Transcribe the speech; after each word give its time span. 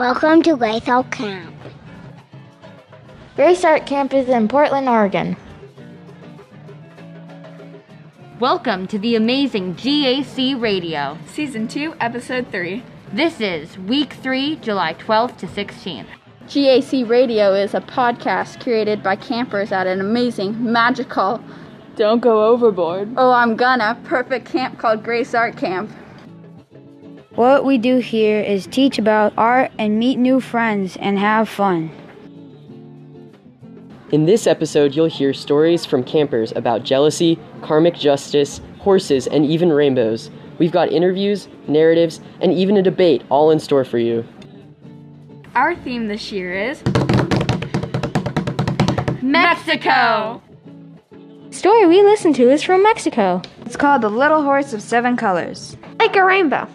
Welcome 0.00 0.42
to 0.44 0.56
Grace 0.56 0.88
Art 0.88 1.10
Camp. 1.10 1.54
Grace 3.36 3.62
Art 3.64 3.84
Camp 3.84 4.14
is 4.14 4.30
in 4.30 4.48
Portland, 4.48 4.88
Oregon. 4.88 5.36
Welcome 8.38 8.86
to 8.86 8.98
the 8.98 9.14
amazing 9.14 9.74
GAC 9.74 10.58
Radio. 10.58 11.18
Season 11.26 11.68
2, 11.68 11.96
Episode 12.00 12.50
3. 12.50 12.82
This 13.12 13.42
is 13.42 13.76
Week 13.76 14.14
3, 14.14 14.56
July 14.56 14.94
12th 14.94 15.36
to 15.36 15.46
16th. 15.46 16.06
GAC 16.46 17.06
Radio 17.06 17.52
is 17.52 17.74
a 17.74 17.82
podcast 17.82 18.58
created 18.62 19.02
by 19.02 19.16
campers 19.16 19.70
at 19.70 19.86
an 19.86 20.00
amazing, 20.00 20.72
magical, 20.72 21.44
don't 21.96 22.20
go 22.20 22.46
overboard. 22.46 23.12
Oh, 23.18 23.32
I'm 23.32 23.54
gonna, 23.54 24.00
perfect 24.04 24.46
camp 24.46 24.78
called 24.78 25.04
Grace 25.04 25.34
Art 25.34 25.58
Camp. 25.58 25.90
What 27.36 27.64
we 27.64 27.78
do 27.78 27.98
here 27.98 28.40
is 28.40 28.66
teach 28.66 28.98
about 28.98 29.32
art 29.38 29.70
and 29.78 30.00
meet 30.00 30.18
new 30.18 30.40
friends 30.40 30.96
and 30.96 31.16
have 31.16 31.48
fun. 31.48 31.90
In 34.10 34.26
this 34.26 34.48
episode, 34.48 34.96
you'll 34.96 35.06
hear 35.06 35.32
stories 35.32 35.86
from 35.86 36.02
campers 36.02 36.52
about 36.56 36.82
jealousy, 36.82 37.38
karmic 37.62 37.94
justice, 37.94 38.60
horses, 38.80 39.28
and 39.28 39.46
even 39.46 39.72
rainbows. 39.72 40.28
We've 40.58 40.72
got 40.72 40.90
interviews, 40.90 41.46
narratives, 41.68 42.20
and 42.40 42.52
even 42.52 42.76
a 42.76 42.82
debate 42.82 43.22
all 43.28 43.52
in 43.52 43.60
store 43.60 43.84
for 43.84 43.98
you. 43.98 44.26
Our 45.54 45.76
theme 45.76 46.08
this 46.08 46.32
year 46.32 46.52
is 46.52 46.82
Mexico! 49.22 50.42
The 51.48 51.56
story 51.56 51.86
we 51.86 52.02
listened 52.02 52.34
to 52.36 52.50
is 52.50 52.64
from 52.64 52.82
Mexico. 52.82 53.40
It's 53.60 53.76
called 53.76 54.02
The 54.02 54.10
Little 54.10 54.42
Horse 54.42 54.72
of 54.72 54.82
Seven 54.82 55.16
Colors. 55.16 55.76
Like 56.00 56.16
a 56.16 56.24
rainbow. 56.24 56.66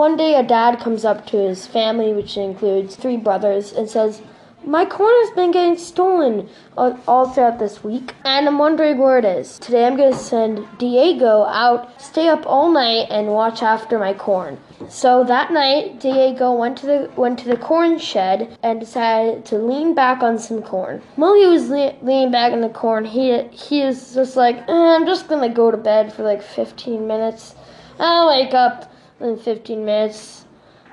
One 0.00 0.16
day, 0.16 0.34
a 0.34 0.42
dad 0.42 0.80
comes 0.80 1.04
up 1.04 1.26
to 1.26 1.36
his 1.36 1.66
family, 1.66 2.14
which 2.14 2.38
includes 2.38 2.96
three 2.96 3.18
brothers, 3.18 3.70
and 3.70 3.86
says, 3.86 4.22
My 4.64 4.86
corn 4.86 5.12
has 5.26 5.30
been 5.32 5.50
getting 5.50 5.76
stolen 5.76 6.48
all 6.74 7.28
throughout 7.28 7.58
this 7.58 7.84
week, 7.84 8.14
and 8.24 8.48
I'm 8.48 8.56
wondering 8.56 8.96
where 8.96 9.18
it 9.18 9.26
is. 9.26 9.58
Today, 9.58 9.86
I'm 9.86 9.98
going 9.98 10.14
to 10.14 10.18
send 10.18 10.66
Diego 10.78 11.42
out, 11.42 12.00
stay 12.00 12.28
up 12.28 12.46
all 12.46 12.72
night, 12.72 13.08
and 13.10 13.26
watch 13.28 13.62
after 13.62 13.98
my 13.98 14.14
corn. 14.14 14.56
So 14.88 15.22
that 15.24 15.52
night, 15.52 16.00
Diego 16.00 16.54
went 16.54 16.78
to 16.78 16.86
the 16.86 17.10
went 17.14 17.38
to 17.40 17.48
the 17.48 17.58
corn 17.58 17.98
shed 17.98 18.56
and 18.62 18.80
decided 18.80 19.44
to 19.50 19.58
lean 19.58 19.94
back 19.94 20.22
on 20.22 20.38
some 20.38 20.62
corn. 20.62 21.02
While 21.16 21.34
he 21.34 21.44
was 21.44 21.68
le- 21.68 21.98
leaning 22.00 22.30
back 22.30 22.54
on 22.54 22.62
the 22.62 22.70
corn, 22.70 23.04
he 23.04 23.42
he 23.48 23.82
is 23.82 24.14
just 24.14 24.34
like, 24.34 24.56
eh, 24.66 24.94
I'm 24.94 25.04
just 25.04 25.28
gonna 25.28 25.52
go 25.52 25.70
to 25.70 25.76
bed 25.76 26.10
for 26.10 26.22
like 26.22 26.40
15 26.40 27.06
minutes. 27.06 27.54
I'll 27.98 28.28
wake 28.28 28.54
up 28.54 28.89
in 29.20 29.36
15 29.36 29.84
minutes. 29.84 30.44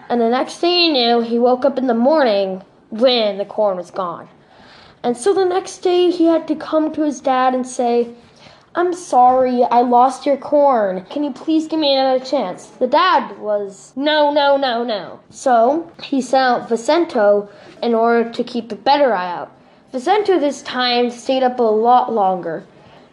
And 0.09 0.21
the 0.21 0.29
next 0.29 0.57
thing 0.57 0.71
he 0.71 0.91
knew, 0.91 1.21
he 1.21 1.39
woke 1.39 1.65
up 1.65 1.77
in 1.77 1.87
the 1.87 1.93
morning 1.93 2.63
when 2.89 3.37
the 3.37 3.45
corn 3.45 3.77
was 3.77 3.91
gone. 3.91 4.29
And 5.03 5.15
so 5.15 5.33
the 5.33 5.45
next 5.45 5.79
day, 5.79 6.09
he 6.11 6.25
had 6.25 6.47
to 6.47 6.55
come 6.55 6.93
to 6.93 7.01
his 7.01 7.21
dad 7.21 7.53
and 7.53 7.67
say, 7.67 8.13
I'm 8.75 8.93
sorry, 8.93 9.63
I 9.63 9.81
lost 9.81 10.25
your 10.25 10.37
corn. 10.37 11.05
Can 11.09 11.23
you 11.23 11.31
please 11.31 11.67
give 11.67 11.79
me 11.79 11.95
another 11.95 12.23
chance? 12.23 12.67
The 12.67 12.87
dad 12.87 13.39
was, 13.39 13.91
no, 13.95 14.31
no, 14.31 14.55
no, 14.55 14.83
no. 14.83 15.19
So 15.29 15.91
he 16.03 16.21
sent 16.21 16.43
out 16.43 16.69
Vicento 16.69 17.49
in 17.81 17.95
order 17.95 18.29
to 18.29 18.43
keep 18.43 18.71
a 18.71 18.75
better 18.75 19.13
eye 19.13 19.31
out. 19.31 19.51
Vicento 19.91 20.39
this 20.39 20.61
time 20.61 21.09
stayed 21.09 21.41
up 21.43 21.59
a 21.59 21.63
lot 21.63 22.13
longer. 22.13 22.65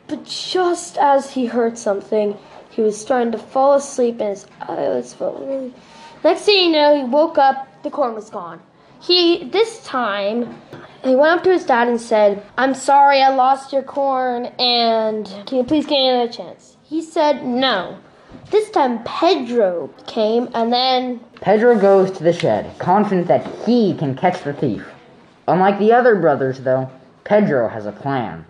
But 0.06 0.24
just 0.24 0.98
as 0.98 1.30
he 1.30 1.46
heard 1.46 1.78
something, 1.78 2.36
he 2.74 2.82
was 2.82 3.00
starting 3.00 3.30
to 3.30 3.38
fall 3.38 3.74
asleep 3.74 4.20
and 4.20 4.30
his 4.30 4.46
eyelids 4.60 5.14
felt 5.14 5.38
really. 5.40 5.72
Next 6.24 6.42
thing 6.42 6.66
you 6.66 6.72
know, 6.72 6.96
he 6.96 7.04
woke 7.04 7.38
up, 7.38 7.68
the 7.84 7.90
corn 7.90 8.14
was 8.14 8.30
gone. 8.30 8.60
He, 9.00 9.44
this 9.44 9.84
time, 9.84 10.60
he 11.04 11.14
went 11.14 11.38
up 11.38 11.44
to 11.44 11.52
his 11.52 11.64
dad 11.64 11.86
and 11.86 12.00
said, 12.00 12.44
I'm 12.58 12.74
sorry 12.74 13.22
I 13.22 13.28
lost 13.28 13.72
your 13.72 13.82
corn 13.82 14.46
and 14.58 15.26
can 15.46 15.58
you 15.58 15.64
please 15.64 15.84
give 15.84 15.98
me 15.98 16.08
another 16.08 16.32
chance? 16.32 16.76
He 16.82 17.00
said 17.00 17.46
no. 17.46 17.98
This 18.50 18.70
time 18.70 19.04
Pedro 19.04 19.88
came 20.08 20.48
and 20.54 20.72
then. 20.72 21.20
Pedro 21.40 21.78
goes 21.78 22.10
to 22.12 22.24
the 22.24 22.32
shed, 22.32 22.76
confident 22.78 23.28
that 23.28 23.46
he 23.64 23.94
can 23.94 24.16
catch 24.16 24.42
the 24.42 24.52
thief. 24.52 24.84
Unlike 25.46 25.78
the 25.78 25.92
other 25.92 26.16
brothers, 26.16 26.60
though, 26.60 26.90
Pedro 27.22 27.68
has 27.68 27.86
a 27.86 27.92
plan. 27.92 28.46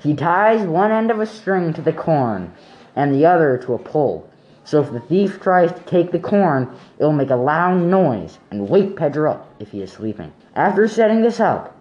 He 0.00 0.14
ties 0.14 0.66
one 0.66 0.92
end 0.92 1.10
of 1.10 1.20
a 1.20 1.26
string 1.26 1.72
to 1.72 1.80
the 1.80 1.92
corn 1.92 2.52
and 2.96 3.14
the 3.14 3.26
other 3.26 3.58
to 3.58 3.74
a 3.74 3.78
pole. 3.78 4.28
So 4.64 4.80
if 4.80 4.90
the 4.92 5.00
thief 5.00 5.40
tries 5.40 5.72
to 5.72 5.80
take 5.80 6.10
the 6.10 6.18
corn, 6.18 6.74
it 6.98 7.04
will 7.04 7.12
make 7.12 7.30
a 7.30 7.36
loud 7.36 7.82
noise 7.82 8.38
and 8.50 8.68
wake 8.68 8.96
Pedro 8.96 9.32
up 9.32 9.54
if 9.58 9.70
he 9.70 9.82
is 9.82 9.92
sleeping. 9.92 10.32
After 10.54 10.88
setting 10.88 11.20
this 11.20 11.38
up, 11.40 11.76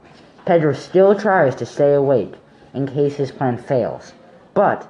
Pedro 0.45 0.73
still 0.73 1.17
tries 1.17 1.55
to 1.55 1.65
stay 1.65 1.93
awake 1.93 2.33
in 2.73 2.87
case 2.87 3.15
his 3.15 3.31
plan 3.31 3.57
fails. 3.57 4.13
But, 4.53 4.87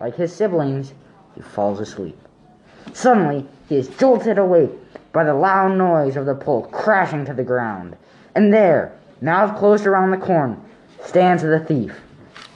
like 0.00 0.16
his 0.16 0.34
siblings, 0.34 0.92
he 1.34 1.42
falls 1.42 1.80
asleep. 1.80 2.18
Suddenly, 2.92 3.46
he 3.68 3.76
is 3.76 3.88
jolted 3.88 4.38
awake 4.38 4.72
by 5.12 5.24
the 5.24 5.34
loud 5.34 5.76
noise 5.76 6.16
of 6.16 6.26
the 6.26 6.34
pole 6.34 6.62
crashing 6.62 7.24
to 7.26 7.34
the 7.34 7.44
ground. 7.44 7.96
And 8.34 8.52
there, 8.52 8.92
mouth 9.20 9.56
closed 9.56 9.86
around 9.86 10.10
the 10.10 10.16
corn, 10.16 10.60
stands 11.04 11.42
the 11.42 11.60
thief. 11.60 12.00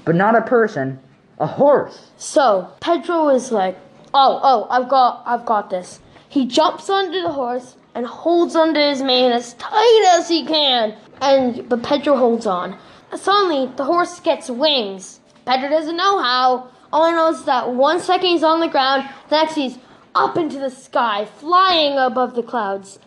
But 0.05 0.17
not 0.17 0.37
a 0.37 0.43
person, 0.43 0.99
a 1.41 1.47
horse. 1.47 2.11
So 2.17 2.69
Pedro 2.81 3.31
is 3.31 3.51
like, 3.51 3.77
"Oh, 4.15 4.39
oh, 4.43 4.67
I've 4.71 4.89
got, 4.89 5.23
I've 5.27 5.45
got 5.45 5.71
this." 5.71 5.99
He 6.29 6.47
jumps 6.47 6.89
onto 6.89 7.21
the 7.21 7.33
horse 7.33 7.75
and 7.95 8.07
holds 8.07 8.55
onto 8.55 8.79
his 8.79 9.03
mane 9.03 9.33
as 9.33 9.55
tight 9.55 10.17
as 10.17 10.29
he 10.29 10.45
can. 10.47 10.95
And 11.21 11.69
but 11.69 11.83
Pedro 11.83 12.17
holds 12.17 12.47
on. 12.47 12.79
Suddenly, 13.15 13.73
the 13.77 13.85
horse 13.85 14.21
gets 14.21 14.49
wings. 14.49 15.21
Pedro 15.47 15.69
doesn't 15.69 15.97
know 15.97 16.23
how. 16.23 16.69
All 16.93 17.07
he 17.07 17.13
knows 17.13 17.41
is 17.41 17.45
that 17.47 17.73
one 17.73 18.01
second 18.01 18.29
he's 18.29 18.43
on 18.43 18.61
the 18.61 18.69
ground, 18.69 19.09
the 19.29 19.37
next 19.37 19.55
he's 19.55 19.79
up 20.15 20.37
into 20.37 20.59
the 20.59 20.71
sky, 20.71 21.25
flying 21.25 21.97
above 21.99 22.35
the 22.35 22.43
clouds. 22.43 22.99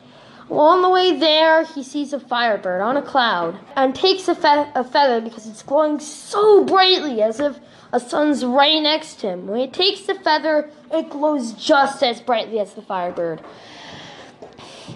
On 0.50 0.82
the 0.82 0.90
way 0.90 1.18
there, 1.18 1.64
he 1.64 1.84
sees 1.84 2.12
a 2.14 2.20
firebird 2.20 2.82
on 2.82 2.98
a 2.98 3.02
cloud 3.02 3.58
and 3.76 3.96
takes 3.96 4.28
a, 4.28 4.36
fe- 4.36 4.70
a 4.76 4.84
feather 4.84 5.22
because 5.22 5.48
it's 5.48 5.64
glowing 5.64 6.00
so 6.00 6.64
brightly 6.66 7.22
as 7.22 7.40
if 7.40 7.60
a 7.94 8.00
sun's 8.00 8.44
right 8.44 8.82
next 8.82 9.20
to 9.22 9.30
him. 9.30 9.48
When 9.48 9.60
he 9.60 9.68
takes 9.68 10.02
the 10.02 10.16
feather, 10.16 10.70
it 10.92 11.10
glows 11.10 11.54
just 11.54 12.04
as 12.04 12.20
brightly 12.20 12.60
as 12.60 12.74
the 12.74 12.82
firebird. 12.82 13.42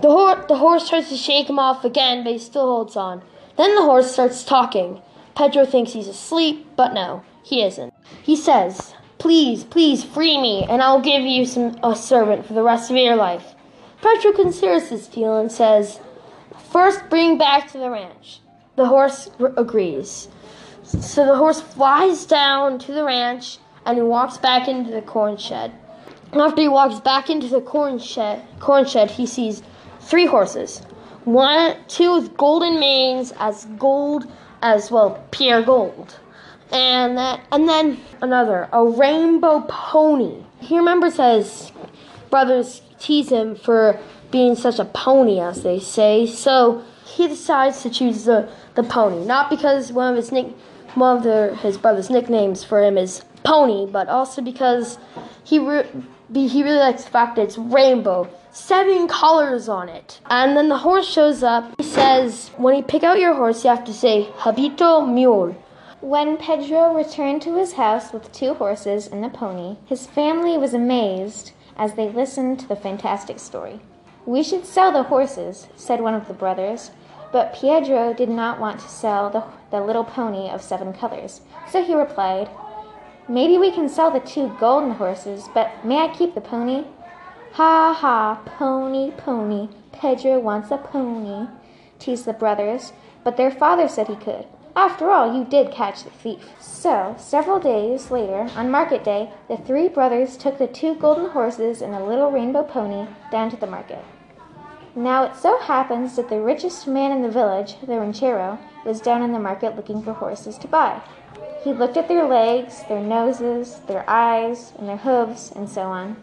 The, 0.02 0.12
hor- 0.12 0.46
the 0.48 0.58
horse 0.58 0.90
tries 0.90 1.10
to 1.10 1.18
shake 1.18 1.50
him 1.50 1.60
off 1.60 1.86
again, 1.86 2.24
but 2.24 2.34
he 2.34 2.40
still 2.40 2.66
holds 2.66 2.96
on. 2.96 3.22
Then 3.58 3.74
the 3.76 3.84
horse 3.84 4.12
starts 4.12 4.44
talking. 4.44 5.02
Pedro 5.36 5.66
thinks 5.66 5.94
he's 5.94 6.08
asleep, 6.08 6.68
but 6.76 6.94
no, 6.94 7.24
he 7.44 7.64
isn't. 7.64 7.94
He 8.22 8.36
says, 8.36 8.94
Please, 9.18 9.64
please 9.64 10.04
free 10.04 10.40
me, 10.40 10.66
and 10.70 10.82
I'll 10.82 11.02
give 11.02 11.24
you 11.24 11.46
some, 11.46 11.78
a 11.84 11.96
servant 11.96 12.46
for 12.46 12.54
the 12.54 12.64
rest 12.64 12.92
of 12.92 12.98
your 12.98 13.16
life. 13.16 13.56
Pedro 14.02 14.32
considers 14.32 14.90
this 14.90 15.08
deal 15.08 15.38
and 15.38 15.52
says, 15.52 16.00
First, 16.72 17.10
bring 17.10 17.38
back 17.38 17.72
to 17.72 17.78
the 17.78 17.90
ranch. 17.90 18.40
The 18.76 18.86
horse 18.86 19.30
r- 19.40 19.54
agrees. 19.58 20.28
So 20.84 21.26
the 21.26 21.36
horse 21.36 21.62
flies 21.62 22.26
down 22.26 22.80
to 22.80 22.94
the 22.94 23.04
ranch 23.04 23.58
and 23.86 23.98
he 23.98 24.04
walks 24.04 24.38
back 24.38 24.68
into 24.68 24.92
the 24.92 25.02
corn 25.02 25.38
shed. 25.38 25.74
After 26.34 26.62
he 26.62 26.68
walks 26.68 27.00
back 27.00 27.30
into 27.30 27.48
the 27.48 27.62
corn 27.62 28.00
shed, 28.00 28.46
corn 28.60 28.86
shed, 28.86 29.12
he 29.12 29.26
sees 29.26 29.64
three 30.02 30.26
horses. 30.26 30.80
One, 31.24 31.76
two 31.88 32.14
with 32.14 32.38
golden 32.38 32.80
manes, 32.80 33.34
as 33.40 33.66
gold 33.78 34.32
as 34.62 34.92
well, 34.92 35.24
pure 35.32 35.62
gold, 35.62 36.20
and 36.72 37.18
that, 37.18 37.42
and 37.52 37.68
then 37.68 38.00
another, 38.22 38.70
a 38.72 38.86
rainbow 38.86 39.66
pony. 39.68 40.44
He 40.60 40.78
remembers 40.78 41.18
his 41.18 41.72
brothers 42.30 42.82
tease 43.00 43.30
him 43.30 43.56
for 43.56 44.00
being 44.32 44.56
such 44.56 44.80
a 44.80 44.86
pony, 44.86 45.40
as 45.40 45.64
they 45.64 45.80
say. 45.80 46.26
So 46.26 46.84
he 47.06 47.28
decides 47.28 47.82
to 47.84 47.90
choose 47.90 48.26
the 48.26 48.50
the 48.76 48.84
pony, 48.84 49.26
not 49.26 49.50
because 49.50 49.92
one 49.92 50.12
of 50.12 50.16
his 50.16 50.32
nick 50.32 50.54
one 50.98 51.18
of 51.18 51.24
the, 51.24 51.56
his 51.62 51.78
brother's 51.78 52.10
nicknames 52.10 52.64
for 52.64 52.84
him 52.84 52.98
is 52.98 53.24
Pony, 53.44 53.86
but 53.86 54.10
also 54.10 54.42
because 54.42 54.98
he 55.44 55.60
re- 55.60 55.88
he 56.34 56.64
really 56.64 56.80
likes 56.80 57.06
the 57.06 57.12
fact 57.12 57.36
that 57.36 57.44
it's 57.44 57.58
rainbow, 57.58 58.30
seven 58.52 59.08
colors 59.08 59.70
on 59.70 59.88
it. 59.88 60.20
And 60.30 60.58
then 60.58 60.68
the 60.68 60.80
horse 60.80 61.08
shows 61.08 61.44
up. 61.44 61.72
He 61.78 61.84
says, 61.84 62.50
when 62.58 62.76
you 62.76 62.84
pick 62.84 63.04
out 63.04 63.20
your 63.20 63.34
horse, 63.36 63.64
you 63.64 63.70
have 63.70 63.86
to 63.86 63.94
say 63.94 64.30
Caballito 64.40 65.08
mío. 65.08 65.56
When 66.02 66.38
Pedro 66.38 66.94
returned 66.94 67.42
to 67.44 67.56
his 67.56 67.74
house 67.74 68.12
with 68.12 68.32
two 68.34 68.56
horses 68.56 69.08
and 69.08 69.24
a 69.24 69.30
pony, 69.30 69.78
his 69.86 70.06
family 70.06 70.58
was 70.58 70.74
amazed 70.74 71.54
as 71.78 71.94
they 71.94 72.10
listened 72.10 72.60
to 72.60 72.68
the 72.68 72.76
fantastic 72.76 73.40
story. 73.40 73.80
We 74.26 74.44
should 74.44 74.66
sell 74.66 74.92
the 74.92 75.04
horses, 75.04 75.68
said 75.76 76.02
one 76.02 76.14
of 76.14 76.28
the 76.28 76.34
brothers, 76.34 76.92
but 77.32 77.54
Pedro 77.54 78.14
did 78.14 78.30
not 78.30 78.60
want 78.60 78.80
to 78.80 78.90
sell 78.90 79.30
the, 79.30 79.44
the 79.72 79.84
little 79.84 80.04
pony 80.04 80.50
of 80.50 80.62
seven 80.62 80.94
colors, 80.94 81.42
so 81.72 81.84
he 81.84 81.94
replied, 81.94 82.50
Maybe 83.30 83.58
we 83.58 83.72
can 83.72 83.90
sell 83.90 84.10
the 84.10 84.20
two 84.20 84.56
golden 84.60 84.92
horses, 84.92 85.50
but 85.54 85.86
may 85.86 85.98
I 85.98 86.14
keep 86.14 86.34
the 86.34 86.42
pony? 86.42 86.86
Ha 87.54 87.94
ha, 87.94 88.42
pony, 88.46 89.12
pony. 89.12 89.68
Pedro 89.92 90.40
wants 90.40 90.72
a 90.72 90.78
pony, 90.78 91.48
teased 92.00 92.26
the 92.26 92.34
brothers, 92.34 92.94
but 93.24 93.36
their 93.36 93.52
father 93.52 93.88
said 93.88 94.08
he 94.08 94.16
could. 94.16 94.46
After 94.78 95.10
all, 95.10 95.36
you 95.36 95.44
did 95.44 95.72
catch 95.72 96.04
the 96.04 96.12
thief. 96.12 96.52
So, 96.60 97.16
several 97.18 97.60
days 97.60 98.12
later, 98.12 98.48
on 98.56 98.70
market 98.70 99.04
day, 99.04 99.32
the 99.48 99.58
three 99.58 99.88
brothers 99.88 100.38
took 100.38 100.60
the 100.60 100.68
two 100.68 100.94
golden 100.94 101.32
horses 101.32 101.82
and 101.82 101.96
a 101.96 102.06
little 102.06 102.30
rainbow 102.30 102.62
pony 102.62 103.08
down 103.32 103.50
to 103.50 103.58
the 103.58 103.66
market. 103.66 104.06
Now 104.96 105.24
it 105.24 105.36
so 105.36 105.58
happens 105.62 106.16
that 106.16 106.30
the 106.30 106.40
richest 106.40 106.86
man 106.86 107.12
in 107.12 107.24
the 107.24 107.32
village, 107.32 107.80
the 107.82 108.00
ranchero, 108.00 108.60
was 108.86 109.02
down 109.02 109.24
in 109.24 109.32
the 109.32 109.40
market 109.40 109.76
looking 109.76 110.04
for 110.04 110.14
horses 110.14 110.60
to 110.60 110.68
buy. 110.68 111.02
He 111.64 111.74
looked 111.74 111.98
at 111.98 112.08
their 112.08 112.28
legs, 112.28 112.84
their 112.88 113.02
noses, 113.02 113.80
their 113.88 114.08
eyes, 114.08 114.74
and 114.78 114.88
their 114.88 114.98
hooves, 114.98 115.52
and 115.56 115.68
so 115.68 115.82
on. 115.82 116.18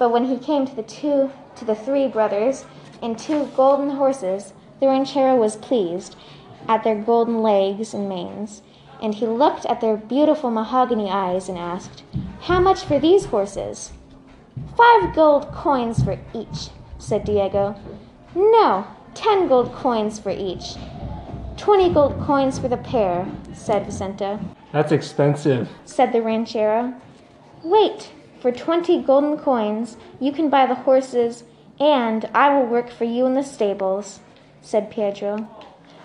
But 0.00 0.10
when 0.10 0.24
he 0.24 0.38
came 0.38 0.66
to 0.66 0.74
the 0.74 0.82
two 0.82 1.30
to 1.54 1.64
the 1.64 1.76
three 1.76 2.08
brothers 2.08 2.64
and 3.00 3.16
two 3.16 3.48
golden 3.54 3.90
horses, 3.90 4.54
the 4.80 4.88
ranchero 4.88 5.36
was 5.36 5.54
pleased 5.54 6.16
at 6.68 6.84
their 6.84 6.96
golden 6.96 7.42
legs 7.42 7.94
and 7.94 8.08
manes, 8.08 8.62
and 9.00 9.14
he 9.14 9.26
looked 9.26 9.66
at 9.66 9.80
their 9.80 9.96
beautiful 9.96 10.50
mahogany 10.50 11.10
eyes 11.10 11.48
and 11.48 11.58
asked, 11.58 12.04
How 12.42 12.60
much 12.60 12.82
for 12.84 12.98
these 12.98 13.26
horses? 13.26 13.92
Five 14.76 15.14
gold 15.14 15.50
coins 15.52 16.02
for 16.02 16.18
each, 16.34 16.70
said 16.98 17.24
Diego. 17.24 17.74
No, 18.34 18.86
ten 19.14 19.48
gold 19.48 19.72
coins 19.72 20.18
for 20.18 20.30
each. 20.30 20.76
Twenty 21.56 21.92
gold 21.92 22.18
coins 22.20 22.58
for 22.58 22.68
the 22.68 22.76
pair, 22.76 23.26
said 23.52 23.86
Vicente. 23.86 24.38
That's 24.72 24.92
expensive, 24.92 25.68
said 25.84 26.12
the 26.12 26.22
ranchero. 26.22 26.94
Wait, 27.62 28.10
for 28.40 28.52
twenty 28.52 29.02
golden 29.02 29.38
coins 29.38 29.96
you 30.20 30.32
can 30.32 30.48
buy 30.48 30.66
the 30.66 30.74
horses, 30.74 31.44
and 31.78 32.24
I 32.34 32.54
will 32.54 32.66
work 32.66 32.90
for 32.90 33.04
you 33.04 33.26
in 33.26 33.34
the 33.34 33.42
stables, 33.42 34.20
said 34.60 34.90
Pedro. 34.90 35.48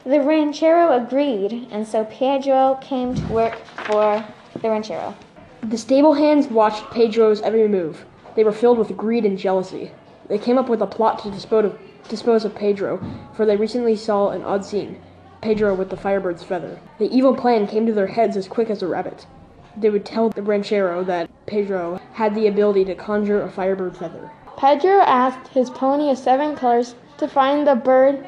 The 0.07 0.21
ranchero 0.21 0.93
agreed, 0.93 1.67
and 1.69 1.85
so 1.85 2.05
Pedro 2.05 2.79
came 2.79 3.13
to 3.13 3.27
work 3.27 3.57
for 3.87 4.25
the 4.61 4.69
ranchero. 4.69 5.13
The 5.61 5.77
stable 5.77 6.13
hands 6.13 6.47
watched 6.47 6.89
Pedro's 6.91 7.41
every 7.41 7.67
move. 7.67 8.05
They 8.33 8.45
were 8.45 8.53
filled 8.53 8.77
with 8.77 8.95
greed 8.95 9.25
and 9.25 9.37
jealousy. 9.37 9.91
They 10.29 10.37
came 10.37 10.57
up 10.57 10.69
with 10.69 10.81
a 10.81 10.87
plot 10.87 11.19
to 11.23 11.29
dispose 11.29 11.65
of, 11.65 11.79
dispose 12.07 12.45
of 12.45 12.55
Pedro, 12.55 13.01
for 13.33 13.45
they 13.45 13.57
recently 13.57 13.97
saw 13.97 14.29
an 14.29 14.43
odd 14.43 14.63
scene 14.63 14.97
Pedro 15.41 15.73
with 15.73 15.89
the 15.89 15.97
firebird's 15.97 16.41
feather. 16.41 16.79
The 16.99 17.13
evil 17.13 17.35
plan 17.35 17.67
came 17.67 17.85
to 17.85 17.91
their 17.91 18.07
heads 18.07 18.37
as 18.37 18.47
quick 18.47 18.69
as 18.69 18.81
a 18.81 18.87
rabbit. 18.87 19.27
They 19.75 19.89
would 19.89 20.05
tell 20.05 20.29
the 20.29 20.41
ranchero 20.41 21.03
that 21.03 21.29
Pedro 21.47 21.99
had 22.13 22.33
the 22.33 22.47
ability 22.47 22.85
to 22.85 22.95
conjure 22.95 23.41
a 23.41 23.51
firebird 23.51 23.97
feather. 23.97 24.31
Pedro 24.55 25.01
asked 25.01 25.49
his 25.49 25.69
pony 25.69 26.09
of 26.09 26.17
seven 26.17 26.55
colors 26.55 26.95
to 27.17 27.27
find 27.27 27.67
the 27.67 27.75
bird, 27.75 28.25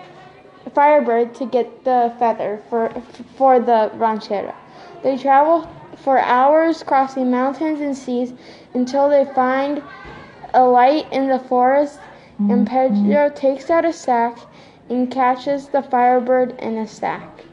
firebird, 0.70 1.36
to 1.36 1.46
get 1.46 1.84
the 1.84 2.14
feather 2.20 2.62
for 2.70 2.92
for 3.36 3.60
the 3.60 3.92
ranchero. 3.96 4.54
They 5.04 5.18
travel 5.18 5.70
for 5.98 6.20
hours, 6.20 6.84
crossing 6.84 7.32
mountains 7.32 7.82
and 7.82 7.96
seas, 7.96 8.34
until 8.74 9.10
they 9.10 9.26
find 9.34 9.82
a 10.54 10.64
light 10.64 11.12
in 11.12 11.28
the 11.28 11.40
forest. 11.40 12.00
And 12.38 12.66
mm-hmm. 12.66 13.06
Pedro 13.06 13.30
takes 13.30 13.70
out 13.70 13.84
a 13.84 13.92
sack 13.92 14.38
and 14.90 15.12
catches 15.12 15.68
the 15.68 15.82
firebird 15.82 16.58
in 16.60 16.78
a 16.78 16.88
sack. 16.88 17.44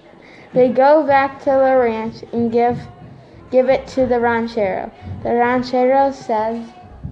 They 0.52 0.68
go 0.68 1.06
back 1.06 1.40
to 1.40 1.50
the 1.50 1.76
ranch 1.76 2.22
and 2.32 2.50
give 2.50 2.78
give 3.50 3.68
it 3.68 3.86
to 3.88 4.06
the 4.06 4.20
ranchero. 4.20 4.90
The 5.22 5.34
ranchero 5.34 6.12
says, 6.12 6.66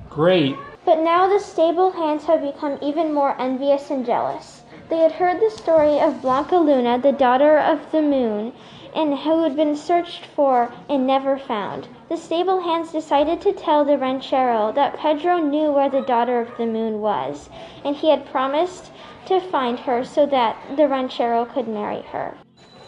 Great. 0.09 0.57
But 0.85 1.01
now 1.01 1.27
the 1.27 1.39
stable 1.39 1.91
hands 1.91 2.25
have 2.25 2.43
become 2.43 2.79
even 2.83 3.13
more 3.13 3.41
envious 3.41 3.91
and 3.91 4.05
jealous. 4.05 4.63
They 4.95 5.01
had 5.01 5.11
heard 5.11 5.41
the 5.41 5.51
story 5.51 5.99
of 5.99 6.23
Blanca 6.23 6.57
Luna, 6.57 7.01
the 7.01 7.11
daughter 7.11 7.59
of 7.59 7.91
the 7.91 8.01
moon, 8.01 8.53
and 8.95 9.19
who 9.19 9.43
had 9.43 9.57
been 9.57 9.75
searched 9.75 10.25
for 10.25 10.73
and 10.89 11.05
never 11.05 11.37
found. 11.37 11.89
The 12.09 12.17
stable 12.17 12.61
hands 12.61 12.93
decided 12.93 13.41
to 13.41 13.53
tell 13.53 13.85
the 13.85 13.99
ranchero 13.99 14.71
that 14.77 14.97
Pedro 14.97 15.39
knew 15.39 15.73
where 15.73 15.91
the 15.91 16.03
daughter 16.03 16.41
of 16.41 16.57
the 16.59 16.67
moon 16.67 17.01
was, 17.01 17.51
and 17.85 17.97
he 17.97 18.09
had 18.09 18.25
promised 18.31 18.93
to 19.27 19.41
find 19.41 19.81
her 19.81 20.05
so 20.05 20.27
that 20.27 20.57
the 20.77 20.87
ranchero 20.87 21.45
could 21.45 21.67
marry 21.67 22.03
her. 22.13 22.37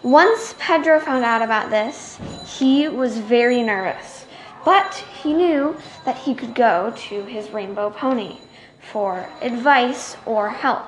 Once 0.04 0.54
Pedro 0.60 1.00
found 1.00 1.24
out 1.24 1.42
about 1.42 1.70
this, 1.70 2.20
he 2.56 2.86
was 2.86 3.18
very 3.18 3.64
nervous, 3.64 4.26
but 4.64 4.94
he 5.24 5.34
knew 5.34 5.76
that 6.04 6.18
he 6.18 6.36
could 6.36 6.54
go 6.54 6.92
to 6.96 7.24
his 7.24 7.50
rainbow 7.50 7.90
pony 7.90 8.36
for 8.78 9.28
advice 9.42 10.16
or 10.24 10.50
help. 10.50 10.86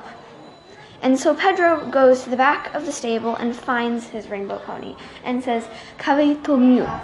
And 1.00 1.18
so 1.18 1.34
Pedro 1.34 1.86
goes 1.90 2.24
to 2.24 2.30
the 2.30 2.36
back 2.36 2.74
of 2.74 2.84
the 2.84 2.92
stable 2.92 3.36
and 3.36 3.54
finds 3.54 4.08
his 4.08 4.28
rainbow 4.28 4.58
pony 4.58 4.96
and 5.24 5.42
says, 5.42 5.68
Caballito 5.98 6.58
mío. 6.58 7.00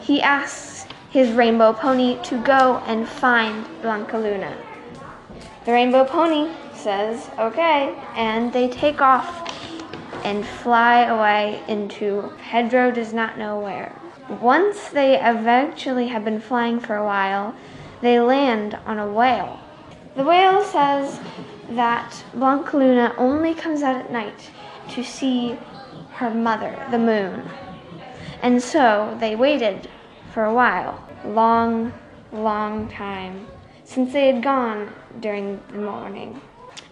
He 0.00 0.22
asks 0.22 0.86
his 1.10 1.32
rainbow 1.32 1.72
pony 1.72 2.18
to 2.22 2.40
go 2.42 2.82
and 2.86 3.08
find 3.08 3.66
Blanca 3.82 4.18
Luna. 4.18 4.56
The 5.64 5.72
rainbow 5.72 6.04
pony 6.04 6.52
says, 6.74 7.30
okay, 7.38 7.94
and 8.14 8.52
they 8.52 8.68
take 8.68 9.00
off 9.00 9.52
and 10.24 10.46
fly 10.46 11.04
away 11.04 11.62
into 11.68 12.32
Pedro 12.38 12.90
does 12.90 13.12
not 13.12 13.38
know 13.38 13.58
where. 13.58 13.94
Once 14.40 14.88
they 14.88 15.20
eventually 15.20 16.08
have 16.08 16.24
been 16.24 16.40
flying 16.40 16.80
for 16.80 16.96
a 16.96 17.04
while, 17.04 17.54
they 18.00 18.18
land 18.20 18.78
on 18.86 18.98
a 18.98 19.08
whale. 19.08 19.60
The 20.16 20.24
whale 20.24 20.64
says 20.64 21.20
that 21.68 22.24
Blanca 22.32 22.78
Luna 22.78 23.14
only 23.18 23.52
comes 23.52 23.82
out 23.82 23.96
at 23.96 24.10
night 24.10 24.50
to 24.88 25.04
see 25.04 25.58
her 26.14 26.30
mother, 26.30 26.74
the 26.90 26.98
moon. 26.98 27.42
And 28.40 28.62
so 28.62 29.14
they 29.20 29.36
waited 29.36 29.90
for 30.32 30.46
a 30.46 30.54
while, 30.54 31.06
long, 31.22 31.92
long 32.32 32.88
time, 32.88 33.46
since 33.84 34.14
they 34.14 34.28
had 34.28 34.42
gone 34.42 34.90
during 35.20 35.60
the 35.68 35.80
morning. 35.80 36.40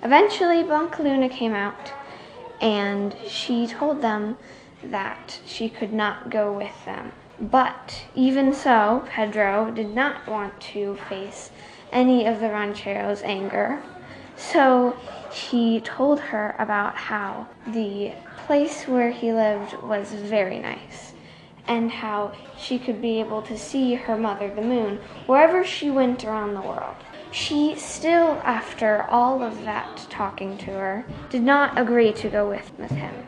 Eventually, 0.03 0.63
Blanca 0.63 1.03
Luna 1.03 1.31
came 1.31 1.55
out 1.55 1.95
and 2.61 3.17
she 3.27 3.67
told 3.67 4.03
them 4.03 4.37
that 4.83 5.41
she 5.47 5.71
could 5.71 5.95
not 5.95 6.29
go 6.29 6.53
with 6.53 6.85
them. 6.85 7.13
But 7.41 8.05
even 8.15 8.53
so, 8.53 9.03
Pedro 9.09 9.71
did 9.71 9.95
not 9.95 10.27
want 10.27 10.61
to 10.73 10.97
face 11.09 11.51
any 11.95 12.27
of 12.27 12.41
the 12.41 12.49
ranchero's 12.51 13.23
anger. 13.23 13.81
So 14.37 14.97
he 15.33 15.81
told 15.81 16.21
her 16.21 16.55
about 16.59 16.97
how 16.97 17.47
the 17.67 18.13
place 18.47 18.87
where 18.87 19.11
he 19.11 19.33
lived 19.33 19.81
was 19.83 20.13
very 20.13 20.59
nice 20.59 21.13
and 21.67 21.91
how 21.91 22.33
she 22.59 22.79
could 22.79 23.01
be 23.01 23.21
able 23.21 23.41
to 23.43 23.57
see 23.57 23.95
her 23.95 24.17
mother, 24.17 24.53
the 24.55 24.61
moon, 24.61 24.99
wherever 25.27 25.65
she 25.65 25.91
went 25.91 26.25
around 26.25 26.55
the 26.55 26.61
world. 26.61 26.97
She 27.31 27.75
still, 27.77 28.41
after 28.45 29.05
all 29.05 29.43
of 29.43 29.65
that 29.65 30.07
talking 30.11 30.59
to 30.59 30.67
her, 30.67 31.05
did 31.31 31.43
not 31.43 31.79
agree 31.79 32.13
to 32.13 32.29
go 32.29 32.49
with, 32.49 32.71
with 32.79 32.91
him. 32.91 33.27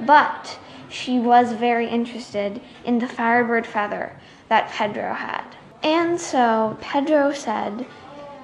But 0.00 0.58
she 0.88 1.18
was 1.18 1.52
very 1.52 1.88
interested 1.88 2.60
in 2.84 2.98
the 2.98 3.06
firebird 3.06 3.66
feather 3.66 4.16
that 4.48 4.70
Pedro 4.70 5.14
had. 5.14 5.44
And 5.82 6.20
so 6.20 6.76
Pedro 6.80 7.32
said 7.32 7.86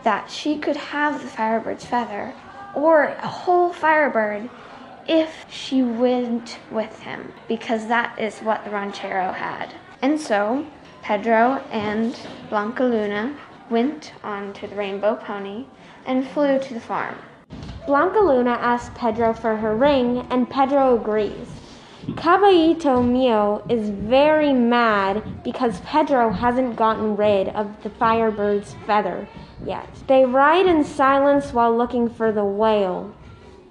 that 0.03 0.31
she 0.31 0.59
could 0.59 0.77
have 0.77 1.23
the 1.23 1.29
firebird's 1.29 1.85
feather 1.85 2.35
or 2.75 3.05
a 3.05 3.29
whole 3.29 3.73
firebird 3.73 4.51
if 5.07 5.47
she 5.49 5.83
went 5.83 6.59
with 6.71 7.01
him, 7.01 7.33
because 7.47 7.87
that 7.87 8.19
is 8.19 8.41
what 8.41 8.65
the 8.65 8.71
ranchero 8.71 9.33
had. 9.33 9.75
And 10.03 10.21
so 10.21 10.67
Pedro 11.03 11.63
and 11.71 12.19
Blanca 12.51 12.85
Luna 12.85 13.37
went 13.71 14.13
on 14.23 14.53
to 14.55 14.67
the 14.67 14.77
rainbow 14.77 15.17
pony 15.17 15.65
and 16.07 16.27
flew 16.27 16.59
to 16.59 16.75
the 16.75 16.81
farm. 16.81 17.17
Blanca 17.87 18.19
Luna 18.19 18.51
asked 18.51 18.95
Pedro 18.95 19.33
for 19.33 19.57
her 19.57 19.75
ring, 19.75 20.27
and 20.31 20.51
Pedro 20.51 21.01
agrees. 21.01 21.49
Caballito 22.17 23.07
Mio 23.07 23.63
is 23.69 23.91
very 23.91 24.53
mad 24.53 25.45
because 25.45 25.81
Pedro 25.81 26.31
hasn't 26.31 26.75
gotten 26.75 27.17
rid 27.17 27.49
of 27.49 27.83
the 27.83 27.91
firebird's 27.91 28.75
feather 28.87 29.29
yet. 29.65 29.89
They 30.07 30.25
ride 30.25 30.67
in 30.67 30.85
silence 30.85 31.53
while 31.53 31.77
looking 31.77 32.09
for 32.09 32.33
the 32.33 32.45
whale. 32.45 33.15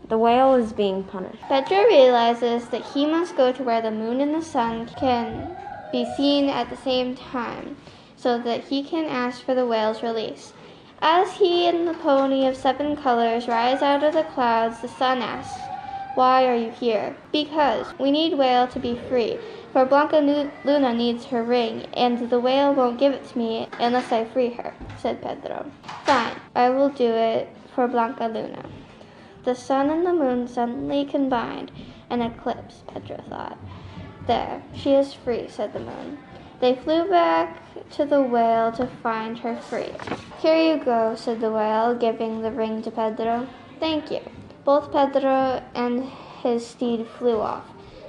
The 0.07 0.19
whale 0.19 0.53
is 0.53 0.71
being 0.71 1.03
punished. 1.03 1.41
Pedro 1.49 1.83
realizes 1.85 2.69
that 2.69 2.85
he 2.85 3.05
must 3.05 3.35
go 3.35 3.51
to 3.51 3.63
where 3.63 3.81
the 3.81 3.91
moon 3.91 4.21
and 4.21 4.35
the 4.35 4.41
sun 4.41 4.87
can 4.97 5.57
be 5.91 6.05
seen 6.15 6.47
at 6.47 6.69
the 6.69 6.77
same 6.77 7.15
time 7.15 7.75
so 8.15 8.37
that 8.39 8.65
he 8.65 8.83
can 8.83 9.05
ask 9.05 9.43
for 9.43 9.55
the 9.55 9.65
whale's 9.65 10.03
release. 10.03 10.53
As 11.01 11.33
he 11.33 11.67
and 11.67 11.87
the 11.87 11.93
pony 11.95 12.45
of 12.45 12.55
seven 12.55 12.95
colors 12.95 13.47
rise 13.47 13.81
out 13.81 14.03
of 14.03 14.13
the 14.13 14.23
clouds, 14.23 14.81
the 14.81 14.87
sun 14.87 15.21
asks, 15.21 15.66
Why 16.17 16.47
are 16.47 16.55
you 16.55 16.71
here? 16.71 17.15
Because 17.31 17.93
we 17.99 18.09
need 18.09 18.39
Whale 18.39 18.67
to 18.69 18.79
be 18.79 18.99
free. 19.07 19.37
For 19.71 19.85
Blanca 19.85 20.19
Nu- 20.19 20.49
Luna 20.63 20.91
needs 20.91 21.25
her 21.25 21.43
ring, 21.43 21.85
and 21.93 22.31
the 22.31 22.39
whale 22.39 22.73
won't 22.73 22.97
give 22.97 23.13
it 23.13 23.23
to 23.27 23.37
me 23.37 23.67
unless 23.79 24.11
I 24.11 24.25
free 24.25 24.49
her, 24.49 24.73
said 24.97 25.21
Pedro. 25.21 25.71
Fine, 26.07 26.37
I 26.55 26.71
will 26.71 26.89
do 26.89 27.05
it 27.05 27.55
for 27.75 27.87
Blanca 27.87 28.25
Luna. 28.33 28.65
The 29.43 29.53
sun 29.53 29.91
and 29.91 30.07
the 30.07 30.11
moon 30.11 30.47
suddenly 30.47 31.05
combined. 31.05 31.71
An 32.09 32.23
eclipse, 32.23 32.81
Pedro 32.87 33.23
thought. 33.29 33.59
There, 34.25 34.63
she 34.73 34.95
is 34.95 35.13
free, 35.13 35.47
said 35.47 35.71
the 35.71 35.81
moon. 35.81 36.17
They 36.61 36.73
flew 36.73 37.07
back 37.07 37.61
to 37.91 38.05
the 38.05 38.23
whale 38.23 38.71
to 38.71 38.87
find 39.03 39.37
her 39.37 39.55
free. 39.55 39.93
Here 40.39 40.57
you 40.57 40.83
go, 40.83 41.13
said 41.13 41.41
the 41.41 41.51
whale, 41.51 41.93
giving 41.93 42.41
the 42.41 42.49
ring 42.51 42.81
to 42.81 42.89
Pedro. 42.89 43.47
Thank 43.79 44.09
you. 44.09 44.21
Both 44.67 44.91
Pedro 44.91 45.63
and 45.75 46.03
his 46.43 46.67
steed 46.67 47.07
flew 47.07 47.39
off. 47.39 47.63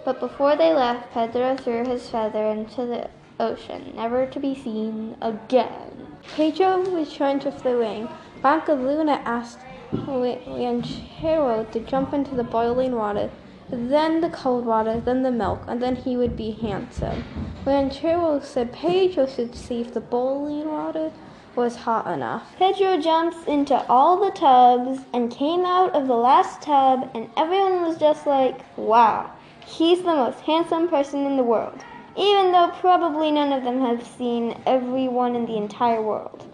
But 0.04 0.18
before 0.18 0.56
they 0.56 0.74
left, 0.74 1.12
Pedro 1.12 1.56
threw 1.56 1.84
his 1.84 2.10
feather 2.10 2.46
into 2.46 2.84
the 2.84 3.08
ocean, 3.38 3.92
never 3.94 4.26
to 4.26 4.40
be 4.40 4.56
seen 4.56 5.16
again. 5.22 6.18
Pedro 6.34 6.80
was 6.90 7.12
trying 7.12 7.38
to 7.40 7.52
fly 7.52 7.70
away. 7.70 8.08
Blanca 8.42 8.72
Luna 8.72 9.22
asked 9.24 9.60
Ranchero 9.92 11.62
to 11.70 11.78
jump 11.78 12.12
into 12.12 12.34
the 12.34 12.42
boiling 12.42 12.96
water, 12.96 13.30
then 13.70 14.20
the 14.20 14.28
cold 14.28 14.66
water, 14.66 14.98
then 14.98 15.22
the 15.22 15.30
milk, 15.30 15.60
and 15.68 15.80
then 15.80 15.94
he 15.94 16.16
would 16.16 16.36
be 16.36 16.50
handsome. 16.50 17.22
Ranchero 17.64 18.40
said 18.40 18.72
Pedro 18.72 19.26
should 19.26 19.54
if 19.70 19.94
the 19.94 20.00
boiling 20.00 20.68
water 20.68 21.12
was 21.58 21.74
hot 21.74 22.06
enough. 22.06 22.54
Pedro 22.56 23.00
jumps 23.00 23.36
into 23.48 23.74
all 23.88 24.24
the 24.24 24.30
tubs 24.30 25.00
and 25.12 25.28
came 25.28 25.64
out 25.64 25.92
of 25.92 26.06
the 26.06 26.14
last 26.14 26.62
tub, 26.62 27.10
and 27.16 27.28
everyone 27.36 27.82
was 27.82 27.98
just 27.98 28.28
like, 28.28 28.60
wow, 28.78 29.28
he's 29.66 29.98
the 29.98 30.04
most 30.04 30.38
handsome 30.42 30.88
person 30.88 31.26
in 31.26 31.36
the 31.36 31.42
world, 31.42 31.84
even 32.16 32.52
though 32.52 32.70
probably 32.78 33.32
none 33.32 33.52
of 33.52 33.64
them 33.64 33.80
have 33.80 34.06
seen 34.06 34.56
everyone 34.66 35.34
in 35.34 35.46
the 35.46 35.56
entire 35.56 36.00
world. 36.00 36.46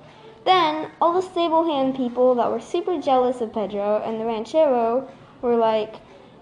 Then 0.46 0.90
all 1.02 1.12
the 1.12 1.20
stable 1.20 1.66
hand 1.66 1.94
people 1.94 2.34
that 2.37 2.50
were 2.50 2.58
super 2.58 2.99
jealous 2.99 3.42
of 3.42 3.52
Pedro 3.52 4.02
and 4.06 4.18
the 4.18 4.25
ranchero 4.25 5.06
were 5.42 5.56
like, 5.56 5.96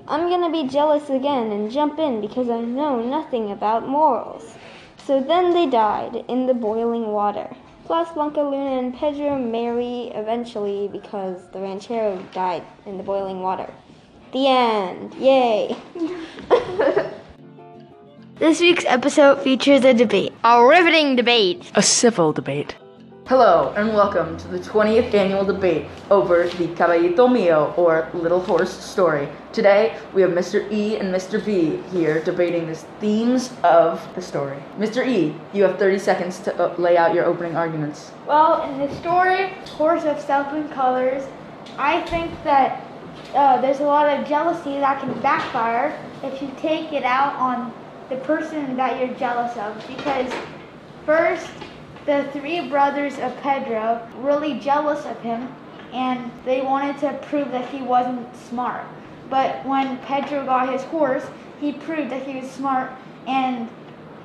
I'm 0.06 0.30
gonna 0.30 0.52
be 0.52 0.68
jealous 0.68 1.10
again 1.10 1.50
and 1.50 1.68
jump 1.68 1.98
in 1.98 2.20
because 2.20 2.48
I 2.48 2.60
know 2.60 3.02
nothing 3.02 3.50
about 3.50 3.88
morals. 3.88 4.54
So 5.04 5.20
then 5.20 5.50
they 5.50 5.66
died 5.66 6.24
in 6.28 6.46
the 6.46 6.54
boiling 6.54 7.08
water. 7.08 7.56
Plus, 7.84 8.12
Blanca 8.12 8.40
Luna 8.40 8.78
and 8.78 8.94
Pedro 8.94 9.38
marry 9.38 10.12
eventually 10.14 10.88
because 10.88 11.48
the 11.52 11.60
ranchero 11.60 12.24
died 12.32 12.62
in 12.86 12.96
the 12.96 13.02
boiling 13.02 13.40
water. 13.42 13.72
The 14.32 14.46
end. 14.48 15.14
Yay. 15.14 15.76
This 18.42 18.60
week's 18.60 18.84
episode 18.86 19.40
features 19.40 19.84
a 19.84 19.94
debate, 19.94 20.32
a 20.42 20.66
riveting 20.66 21.14
debate. 21.14 21.70
A 21.76 21.82
civil 21.82 22.32
debate. 22.32 22.74
Hello, 23.32 23.72
and 23.78 23.94
welcome 23.94 24.36
to 24.36 24.48
the 24.48 24.58
20th 24.58 25.14
annual 25.14 25.42
debate 25.42 25.86
over 26.10 26.46
the 26.48 26.66
Caballito 26.74 27.32
Mio, 27.32 27.72
or 27.78 28.10
Little 28.12 28.42
Horse 28.42 28.70
story. 28.70 29.26
Today, 29.54 29.98
we 30.12 30.20
have 30.20 30.32
Mr. 30.32 30.70
E 30.70 30.98
and 30.98 31.08
Mr. 31.08 31.42
B 31.42 31.80
here 31.96 32.22
debating 32.22 32.66
the 32.66 32.74
themes 33.00 33.50
of 33.64 34.06
the 34.14 34.20
story. 34.20 34.62
Mr. 34.76 35.08
E, 35.08 35.34
you 35.54 35.62
have 35.62 35.78
30 35.78 35.98
seconds 35.98 36.40
to 36.40 36.54
uh, 36.62 36.74
lay 36.76 36.98
out 36.98 37.14
your 37.14 37.24
opening 37.24 37.56
arguments. 37.56 38.12
Well, 38.26 38.70
in 38.70 38.76
the 38.76 38.94
story, 38.96 39.48
Horse 39.78 40.04
of 40.04 40.20
Seven 40.20 40.68
Colors, 40.68 41.26
I 41.78 42.02
think 42.02 42.30
that 42.44 42.84
uh, 43.32 43.62
there's 43.62 43.80
a 43.80 43.84
lot 43.84 44.10
of 44.10 44.28
jealousy 44.28 44.76
that 44.76 45.00
can 45.00 45.18
backfire 45.22 45.98
if 46.22 46.42
you 46.42 46.52
take 46.58 46.92
it 46.92 47.02
out 47.02 47.34
on 47.36 47.72
the 48.10 48.16
person 48.26 48.76
that 48.76 49.00
you're 49.00 49.16
jealous 49.16 49.56
of. 49.56 49.74
Because 49.88 50.30
first, 51.06 51.48
the 52.06 52.28
three 52.32 52.68
brothers 52.68 53.18
of 53.18 53.36
Pedro 53.38 54.06
really 54.18 54.58
jealous 54.58 55.04
of 55.06 55.20
him, 55.20 55.48
and 55.92 56.30
they 56.44 56.62
wanted 56.62 56.98
to 56.98 57.12
prove 57.28 57.50
that 57.52 57.68
he 57.68 57.82
wasn't 57.82 58.34
smart. 58.36 58.84
But 59.30 59.64
when 59.64 59.98
Pedro 59.98 60.44
got 60.44 60.72
his 60.72 60.82
horse, 60.84 61.24
he 61.60 61.72
proved 61.72 62.10
that 62.10 62.22
he 62.22 62.40
was 62.40 62.50
smart 62.50 62.90
and 63.26 63.68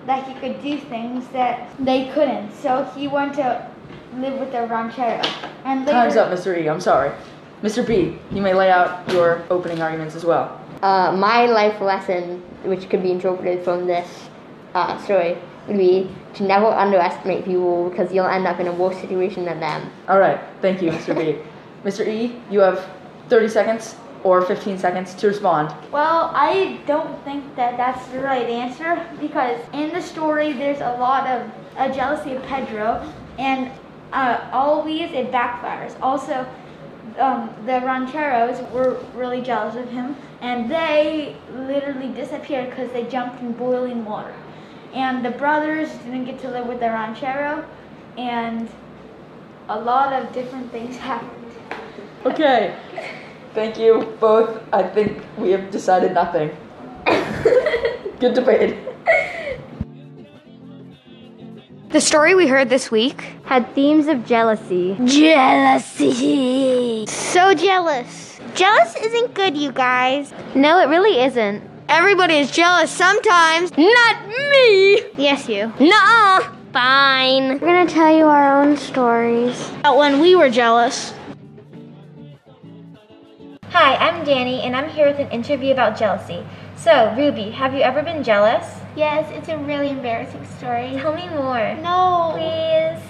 that 0.06 0.26
he 0.28 0.34
could 0.40 0.62
do 0.62 0.80
things 0.80 1.28
that 1.30 1.70
they 1.80 2.10
couldn't. 2.10 2.54
So 2.54 2.84
he 2.96 3.08
went 3.08 3.36
to 3.36 3.70
live 4.16 4.40
with 4.40 4.52
the 4.52 4.66
ranchero. 4.66 5.22
And 5.66 5.82
later, 5.82 5.92
Time's 5.92 6.16
up, 6.16 6.32
Mr. 6.32 6.58
E. 6.58 6.68
I'm 6.68 6.82
sorry. 6.82 7.12
Mr. 7.62 7.86
B, 7.86 8.18
you 8.32 8.42
may 8.42 8.54
lay 8.54 8.72
out 8.72 9.08
your 9.12 9.44
opening 9.50 9.82
arguments 9.82 10.16
as 10.16 10.24
well. 10.24 10.62
Uh, 10.82 11.12
my 11.12 11.46
life 11.48 11.82
lesson, 11.82 12.42
which 12.64 12.90
could 12.90 13.02
be 13.02 13.12
interpreted 13.12 13.64
from 13.64 13.88
this 13.88 14.30
uh, 14.76 14.98
story, 15.04 15.38
would 15.68 15.78
be 15.78 16.10
to 16.38 16.44
never 16.44 16.68
underestimate 16.68 17.46
people 17.46 17.90
because 17.90 18.14
you'll 18.14 18.28
end 18.28 18.46
up 18.46 18.60
in 18.60 18.68
a 18.68 18.72
worse 18.72 18.98
situation 19.02 19.46
than 19.46 19.60
them. 19.60 19.92
All 20.08 20.20
right, 20.20 20.40
thank 20.62 20.82
you, 20.82 20.92
Mr. 20.92 21.16
B. 21.16 21.40
Mr. 21.84 22.08
E, 22.08 22.40
you 22.52 22.60
have 22.60 22.88
30 23.30 23.50
seconds 23.50 23.96
or 24.24 24.42
15 24.42 24.78
seconds 24.78 25.16
to 25.16 25.28
respond. 25.28 25.74
Well, 25.92 26.32
I 26.34 26.80
don't 26.86 27.24
think 27.24 27.56
that 27.56 27.78
that's 27.78 28.06
the 28.08 28.20
right 28.20 28.48
answer 28.48 29.06
because 29.20 29.60
in 29.74 29.90
the 29.94 30.02
story 30.02 30.54
there's 30.54 30.82
a 30.82 30.98
lot 30.98 31.28
of 31.28 31.50
uh, 31.78 31.92
jealousy 31.94 32.34
of 32.34 32.44
Pedro, 32.44 33.12
and 33.38 33.72
uh, 34.14 34.50
always 34.52 35.12
it 35.12 35.32
backfires. 35.32 35.96
Also, 36.02 36.46
um, 37.20 37.50
the 37.66 37.82
rancheros 37.82 38.62
were 38.72 39.00
really 39.16 39.42
jealous 39.42 39.76
of 39.76 39.90
him, 39.90 40.16
and 40.42 40.70
they 40.70 41.36
literally 41.52 42.10
disappeared 42.10 42.70
because 42.70 42.92
they 42.92 43.04
jumped 43.06 43.42
in 43.42 43.54
boiling 43.54 44.06
water. 44.06 44.34
And 44.94 45.24
the 45.24 45.32
brothers 45.32 45.90
didn't 46.06 46.26
get 46.26 46.40
to 46.40 46.50
live 46.50 46.68
with 46.68 46.80
the 46.80 46.88
ranchero, 46.88 47.66
and 48.18 48.70
a 49.70 49.80
lot 49.80 50.14
of 50.14 50.32
different 50.34 50.72
things 50.72 50.98
happened. 51.10 51.52
Okay. 52.26 52.76
Thank 53.54 53.78
you 53.78 54.16
both. 54.20 54.62
I 54.72 54.84
think 54.84 55.24
we 55.38 55.52
have 55.52 55.72
decided 55.72 56.14
nothing. 56.14 56.56
Good 58.20 58.34
debate. 58.34 58.78
The 61.90 62.02
story 62.02 62.36
we 62.36 62.48
heard 62.48 62.70
this 62.70 62.92
week 62.92 63.22
Had 63.46 63.74
themes 63.74 64.08
of 64.08 64.26
jealousy. 64.26 64.98
Jealousy. 65.06 67.06
So 67.08 67.54
jealous. 67.54 68.40
Jealous 68.56 68.96
isn't 68.96 69.34
good, 69.34 69.56
you 69.56 69.72
guys. 69.72 70.34
No, 70.54 70.80
it 70.80 70.90
really 70.90 71.20
isn't. 71.22 71.64
Everybody 71.90 72.36
is 72.36 72.52
jealous 72.52 72.92
sometimes. 72.92 73.72
Not 73.78 74.28
me. 74.28 75.02
Yes, 75.16 75.48
you. 75.50 75.72
Nuh-uh. 75.80 76.54
Fine. 76.74 77.60
We're 77.60 77.68
gonna 77.68 77.90
tell 77.90 78.16
you 78.16 78.26
our 78.26 78.62
own 78.62 78.78
stories. 78.78 79.70
About 79.80 79.98
when 79.98 80.20
we 80.20 80.36
were 80.36 80.50
jealous. 80.50 81.14
Hi, 83.70 83.96
I'm 83.96 84.24
Danny, 84.24 84.62
and 84.62 84.76
I'm 84.76 84.90
here 84.90 85.08
with 85.08 85.20
an 85.20 85.30
interview 85.32 85.72
about 85.72 85.98
jealousy. 85.98 86.46
So, 86.76 87.14
Ruby, 87.18 87.52
have 87.52 87.74
you 87.74 87.82
ever 87.82 88.02
been 88.04 88.24
jealous? 88.24 88.66
Yes, 88.96 89.30
it's 89.32 89.50
a 89.50 89.58
really 89.58 89.90
embarrassing 89.90 90.46
story. 90.58 90.92
Tell 91.02 91.16
me 91.16 91.28
more. 91.30 91.76
No. 91.82 92.32
Please. 92.34 93.04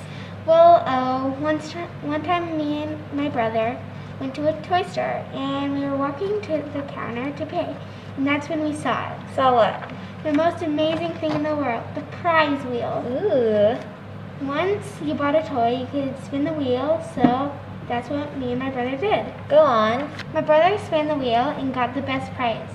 Well, 0.46 0.82
uh, 0.86 1.30
one, 1.42 1.60
st- 1.62 1.90
one 2.04 2.24
time 2.24 2.58
me 2.58 2.84
and 2.84 2.98
my 3.14 3.30
brother 3.30 3.78
went 4.20 4.34
to 4.36 4.48
a 4.48 4.62
toy 4.62 4.84
store 4.84 5.24
and 5.34 5.78
we 5.78 5.86
were 5.86 5.98
walking 5.98 6.42
to 6.42 6.64
the 6.74 6.82
counter 6.94 7.32
to 7.38 7.46
pay. 7.46 7.76
And 8.18 8.28
that's 8.28 8.50
when 8.50 8.64
we 8.64 8.74
saw 8.74 9.14
it. 9.14 9.36
Saw 9.36 9.54
what? 9.56 9.92
The 10.24 10.34
most 10.34 10.64
amazing 10.64 11.14
thing 11.20 11.32
in 11.32 11.44
the 11.44 11.56
world, 11.56 11.84
the 11.96 12.02
prize 12.20 12.64
wheel. 12.66 13.06
Ooh. 13.08 14.46
Once 14.46 14.86
you 15.02 15.14
bought 15.14 15.36
a 15.36 15.48
toy, 15.48 15.80
you 15.80 15.88
could 15.88 16.24
spin 16.26 16.44
the 16.44 16.54
wheel, 16.54 17.02
so 17.16 17.58
that's 17.88 18.10
what 18.10 18.38
me 18.38 18.52
and 18.52 18.60
my 18.60 18.70
brother 18.70 18.98
did. 18.98 19.26
Go 19.48 19.60
on. 19.60 20.12
My 20.34 20.42
brother 20.42 20.78
spun 20.78 21.08
the 21.08 21.16
wheel 21.16 21.56
and 21.58 21.74
got 21.74 21.94
the 21.96 22.02
best 22.02 22.32
prize 22.34 22.70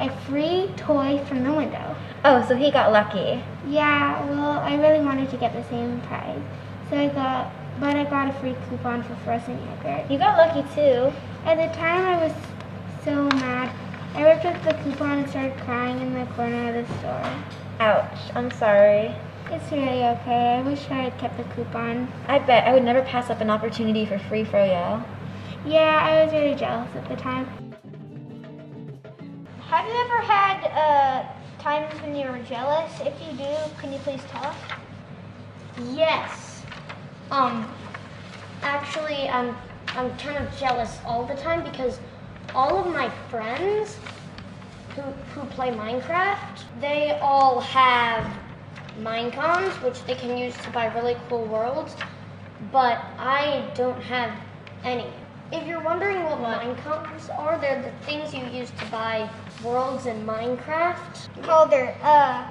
a 0.00 0.10
free 0.26 0.68
toy 0.76 1.22
from 1.26 1.44
the 1.44 1.52
window. 1.52 1.96
Oh, 2.24 2.44
so 2.46 2.56
he 2.56 2.70
got 2.70 2.92
lucky. 2.92 3.42
Yeah, 3.68 4.24
well, 4.28 4.58
I 4.58 4.74
really 4.76 5.04
wanted 5.04 5.30
to 5.30 5.36
get 5.36 5.52
the 5.52 5.62
same 5.68 6.00
prize. 6.02 6.40
So 6.90 6.96
I 6.96 7.08
got, 7.08 7.52
but 7.78 7.96
I 7.96 8.04
got 8.04 8.28
a 8.28 8.32
free 8.40 8.54
coupon 8.68 9.02
for 9.02 9.14
frozen 9.16 9.58
yogurt. 9.64 10.10
You 10.10 10.18
got 10.18 10.36
lucky 10.36 10.62
too. 10.74 11.12
At 11.44 11.56
the 11.56 11.74
time, 11.76 12.04
I 12.04 12.26
was 12.26 12.32
so 13.04 13.28
mad. 13.38 13.70
I 14.14 14.24
ripped 14.24 14.44
up 14.44 14.62
the 14.62 14.74
coupon 14.82 15.20
and 15.20 15.28
started 15.30 15.56
crying 15.60 15.98
in 16.00 16.12
the 16.12 16.26
corner 16.34 16.68
of 16.68 16.86
the 16.86 16.98
store. 16.98 17.44
Ouch. 17.80 18.18
I'm 18.34 18.50
sorry. 18.50 19.14
It's 19.50 19.72
really 19.72 20.04
okay. 20.04 20.58
I 20.58 20.62
wish 20.62 20.86
I 20.90 20.94
had 20.94 21.18
kept 21.18 21.38
the 21.38 21.44
coupon. 21.54 22.12
I 22.28 22.38
bet 22.38 22.66
I 22.66 22.74
would 22.74 22.84
never 22.84 23.02
pass 23.02 23.30
up 23.30 23.40
an 23.40 23.48
opportunity 23.48 24.04
for 24.04 24.18
free 24.18 24.44
froyo. 24.44 25.02
Yeah, 25.64 26.00
I 26.02 26.24
was 26.24 26.32
really 26.32 26.54
jealous 26.54 26.88
at 26.94 27.08
the 27.08 27.16
time. 27.16 27.46
Have 29.68 29.86
you 29.86 29.94
ever 29.94 30.20
had 30.20 30.66
uh, 30.72 31.62
times 31.62 31.98
when 32.02 32.14
you 32.14 32.28
were 32.28 32.38
jealous? 32.40 32.92
If 33.00 33.14
you 33.26 33.36
do, 33.38 33.54
can 33.80 33.92
you 33.92 33.98
please 34.00 34.20
tell 34.30 34.44
us? 34.44 34.56
Yes. 35.90 36.64
Um, 37.30 37.72
actually, 38.62 39.28
I'm 39.30 39.56
I'm 39.88 40.14
kind 40.18 40.36
of 40.38 40.54
jealous 40.58 40.98
all 41.06 41.26
the 41.26 41.34
time 41.34 41.62
because 41.62 41.98
all 42.54 42.78
of 42.78 42.92
my 42.92 43.08
friends 43.30 43.98
who, 44.94 45.02
who 45.02 45.46
play 45.48 45.70
Minecraft, 45.70 46.64
they 46.80 47.18
all 47.20 47.60
have 47.60 48.26
Minecoins, 48.98 49.72
which 49.82 50.04
they 50.04 50.14
can 50.14 50.36
use 50.36 50.56
to 50.58 50.70
buy 50.70 50.86
really 50.94 51.16
cool 51.28 51.44
worlds, 51.44 51.96
but 52.70 52.98
I 53.18 53.70
don't 53.74 54.00
have 54.02 54.32
any. 54.84 55.06
If 55.50 55.66
you're 55.66 55.82
wondering 55.82 56.22
what, 56.24 56.38
Minecoins 56.38 57.28
are, 57.38 57.58
they're 57.58 57.82
the 57.82 58.06
things 58.06 58.34
you 58.34 58.44
use 58.46 58.70
to 58.70 58.86
buy 58.86 59.30
worlds 59.64 60.06
in 60.06 60.24
Minecraft. 60.26 61.42
Calder, 61.42 61.94
uh, 62.02 62.46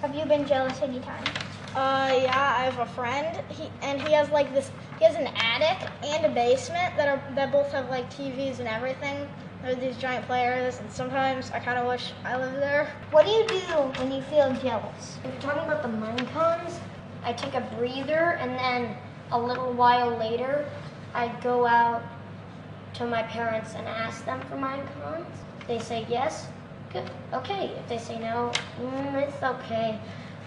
have 0.00 0.14
you 0.14 0.24
been 0.24 0.46
jealous 0.46 0.80
anytime? 0.82 1.24
Uh, 1.74 2.18
yeah, 2.24 2.56
I 2.58 2.64
have 2.64 2.78
a 2.80 2.86
friend. 2.86 3.40
He 3.48 3.70
and 3.82 4.02
he 4.02 4.12
has 4.12 4.28
like 4.30 4.52
this. 4.52 4.72
He 4.98 5.04
has 5.04 5.14
an 5.14 5.28
attic 5.28 5.88
and 6.02 6.26
a 6.26 6.28
basement 6.28 6.96
that 6.96 7.06
are 7.06 7.34
that 7.36 7.52
both 7.52 7.70
have 7.70 7.88
like 7.88 8.10
TVs 8.10 8.58
and 8.58 8.66
everything. 8.66 9.28
There 9.62 9.70
are 9.70 9.74
these 9.76 9.96
giant 9.96 10.26
players, 10.26 10.80
and 10.80 10.90
sometimes 10.90 11.52
I 11.52 11.60
kind 11.60 11.78
of 11.78 11.86
wish 11.86 12.12
I 12.24 12.36
lived 12.38 12.56
there. 12.56 12.90
What 13.12 13.24
do 13.24 13.30
you 13.30 13.46
do 13.46 13.74
when 14.00 14.10
you 14.10 14.20
feel 14.22 14.52
jealous? 14.54 15.18
If 15.22 15.32
you're 15.32 15.40
talking 15.42 15.62
about 15.62 15.82
the 15.82 15.88
Minecoins, 15.88 16.78
I 17.22 17.34
take 17.34 17.54
a 17.54 17.60
breather 17.78 18.38
and 18.40 18.52
then 18.58 18.96
a 19.30 19.38
little 19.38 19.72
while 19.72 20.16
later, 20.16 20.68
I 21.14 21.28
go 21.40 21.66
out 21.66 22.02
to 22.94 23.06
my 23.06 23.22
parents 23.22 23.74
and 23.76 23.86
ask 23.86 24.24
them 24.24 24.40
for 24.48 24.56
Minecoins. 24.56 25.24
They 25.68 25.78
say 25.78 26.04
yes, 26.08 26.48
good, 26.92 27.08
okay. 27.32 27.66
If 27.78 27.88
they 27.88 27.98
say 27.98 28.18
no, 28.18 28.50
mm, 28.80 29.14
it's 29.22 29.40
okay. 29.40 30.00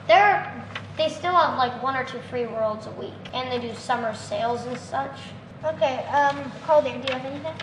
They're 0.08 0.66
they 0.98 1.10
still 1.10 1.34
have 1.34 1.58
like 1.58 1.82
one 1.82 1.96
or 1.96 2.04
two 2.04 2.20
free 2.30 2.46
worlds 2.46 2.88
a 2.88 2.92
week, 2.92 3.14
and 3.34 3.52
they 3.52 3.68
do 3.68 3.74
summer 3.76 4.14
sales 4.14 4.66
and 4.66 4.78
such. 4.78 5.18
Okay, 5.64 6.06
um, 6.08 6.52
Calder, 6.66 6.92
do 6.92 6.98
you 6.98 7.14
have 7.14 7.26
anything? 7.26 7.54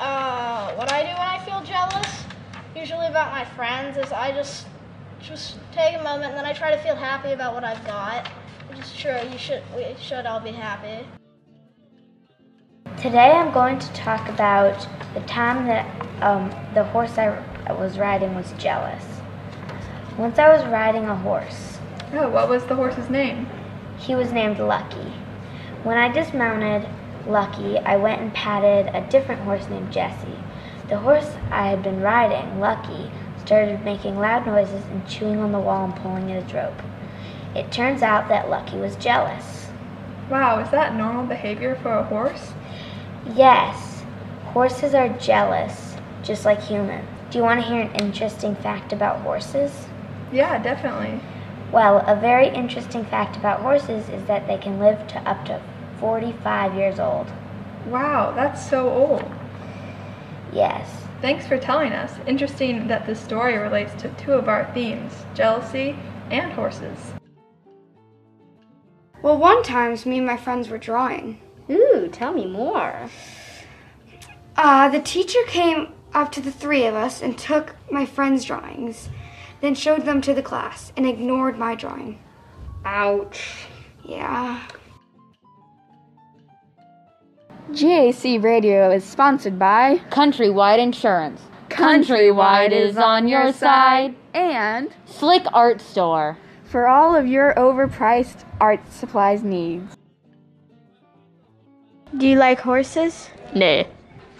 Uh, 0.00 0.72
what 0.74 0.90
I 0.92 1.02
do 1.02 1.08
when 1.08 1.18
I 1.18 1.44
feel 1.44 1.62
jealous, 1.62 2.24
usually 2.74 3.06
about 3.06 3.32
my 3.32 3.44
friends, 3.44 3.98
is 3.98 4.12
I 4.12 4.32
just 4.32 4.66
just 5.20 5.58
take 5.72 5.94
a 5.94 6.02
moment 6.02 6.30
and 6.30 6.36
then 6.36 6.46
I 6.46 6.54
try 6.54 6.70
to 6.70 6.78
feel 6.78 6.94
happy 6.94 7.32
about 7.32 7.52
what 7.54 7.64
I've 7.64 7.84
got. 7.84 8.26
Which 8.68 8.78
is 8.78 8.94
true. 8.94 9.18
You 9.30 9.36
should 9.36 9.62
we 9.76 9.94
should 10.00 10.24
all 10.26 10.40
be 10.40 10.52
happy. 10.52 11.06
Today 13.02 13.32
I'm 13.32 13.52
going 13.52 13.78
to 13.78 13.92
talk 13.92 14.28
about 14.28 14.86
the 15.14 15.20
time 15.22 15.66
that 15.66 15.86
um, 16.22 16.50
the 16.74 16.84
horse 16.84 17.18
I 17.18 17.30
was 17.72 17.98
riding 17.98 18.34
was 18.34 18.52
jealous. 18.58 19.04
Once 20.16 20.38
I 20.38 20.48
was 20.48 20.64
riding 20.66 21.06
a 21.06 21.16
horse. 21.16 21.69
Oh, 22.12 22.28
what 22.28 22.48
was 22.48 22.64
the 22.64 22.74
horse's 22.74 23.08
name? 23.08 23.46
He 23.96 24.16
was 24.16 24.32
named 24.32 24.58
Lucky. 24.58 25.12
When 25.84 25.96
I 25.96 26.10
dismounted 26.10 26.88
Lucky, 27.24 27.78
I 27.78 27.96
went 27.98 28.20
and 28.20 28.34
patted 28.34 28.92
a 28.92 29.06
different 29.08 29.42
horse 29.42 29.68
named 29.68 29.92
Jesse. 29.92 30.38
The 30.88 30.98
horse 30.98 31.36
I 31.52 31.68
had 31.68 31.84
been 31.84 32.00
riding, 32.00 32.58
Lucky, 32.58 33.12
started 33.44 33.84
making 33.84 34.18
loud 34.18 34.44
noises 34.44 34.84
and 34.86 35.06
chewing 35.08 35.38
on 35.38 35.52
the 35.52 35.60
wall 35.60 35.84
and 35.84 35.94
pulling 35.94 36.32
at 36.32 36.42
its 36.42 36.52
rope. 36.52 36.82
It 37.54 37.70
turns 37.70 38.02
out 38.02 38.28
that 38.28 38.50
Lucky 38.50 38.76
was 38.76 38.96
jealous. 38.96 39.68
Wow, 40.28 40.58
is 40.58 40.70
that 40.72 40.96
normal 40.96 41.26
behavior 41.26 41.78
for 41.80 41.92
a 41.92 42.04
horse? 42.04 42.54
Yes, 43.36 44.02
horses 44.46 44.94
are 44.94 45.10
jealous, 45.10 45.94
just 46.24 46.44
like 46.44 46.60
humans. 46.60 47.08
Do 47.30 47.38
you 47.38 47.44
want 47.44 47.60
to 47.60 47.66
hear 47.66 47.82
an 47.82 47.94
interesting 47.94 48.56
fact 48.56 48.92
about 48.92 49.20
horses? 49.20 49.86
Yeah, 50.32 50.60
definitely. 50.60 51.20
Well, 51.72 51.98
a 52.06 52.16
very 52.16 52.48
interesting 52.48 53.04
fact 53.04 53.36
about 53.36 53.60
horses 53.60 54.08
is 54.08 54.24
that 54.26 54.46
they 54.48 54.58
can 54.58 54.80
live 54.80 55.06
to 55.08 55.18
up 55.28 55.44
to 55.46 55.62
45 56.00 56.74
years 56.74 56.98
old. 56.98 57.28
Wow, 57.86 58.32
that's 58.34 58.68
so 58.68 58.90
old. 58.90 59.30
Yes. 60.52 60.88
Thanks 61.20 61.46
for 61.46 61.58
telling 61.58 61.92
us. 61.92 62.12
Interesting 62.26 62.88
that 62.88 63.06
this 63.06 63.20
story 63.20 63.56
relates 63.58 63.92
to 64.02 64.08
two 64.10 64.32
of 64.32 64.48
our 64.48 64.72
themes 64.72 65.12
jealousy 65.34 65.96
and 66.30 66.50
horses. 66.52 66.98
Well, 69.22 69.36
one 69.36 69.62
time, 69.62 69.96
me 70.06 70.18
and 70.18 70.26
my 70.26 70.38
friends 70.38 70.70
were 70.70 70.78
drawing. 70.78 71.38
Ooh, 71.70 72.08
tell 72.10 72.32
me 72.32 72.46
more. 72.46 73.08
Uh, 74.56 74.88
the 74.88 75.00
teacher 75.00 75.40
came 75.46 75.92
up 76.14 76.32
to 76.32 76.40
the 76.40 76.50
three 76.50 76.86
of 76.86 76.94
us 76.94 77.22
and 77.22 77.36
took 77.36 77.76
my 77.90 78.06
friends' 78.06 78.44
drawings, 78.44 79.10
then 79.60 79.74
showed 79.74 80.04
them 80.04 80.20
to 80.22 80.34
the 80.34 80.42
class 80.42 80.92
and 80.96 81.06
ignored 81.06 81.58
my 81.58 81.74
drawing. 81.74 82.22
Ouch. 82.84 83.66
Yeah. 84.04 84.60
GAC 87.72 88.42
Radio 88.42 88.90
is 88.90 89.04
sponsored 89.04 89.58
by 89.58 89.98
Countrywide 90.10 90.78
Insurance. 90.78 91.40
Countrywide 91.68 92.72
is 92.72 92.96
on 92.96 93.28
your 93.28 93.52
side. 93.52 94.14
And 94.34 94.90
Slick 95.06 95.44
Art 95.52 95.80
Store. 95.80 96.36
For 96.64 96.88
all 96.88 97.14
of 97.14 97.26
your 97.26 97.54
overpriced 97.54 98.44
art 98.60 98.80
supplies 98.92 99.42
needs. 99.42 99.96
Do 102.16 102.26
you 102.26 102.36
like 102.36 102.60
horses? 102.60 103.30
Nah. 103.54 103.84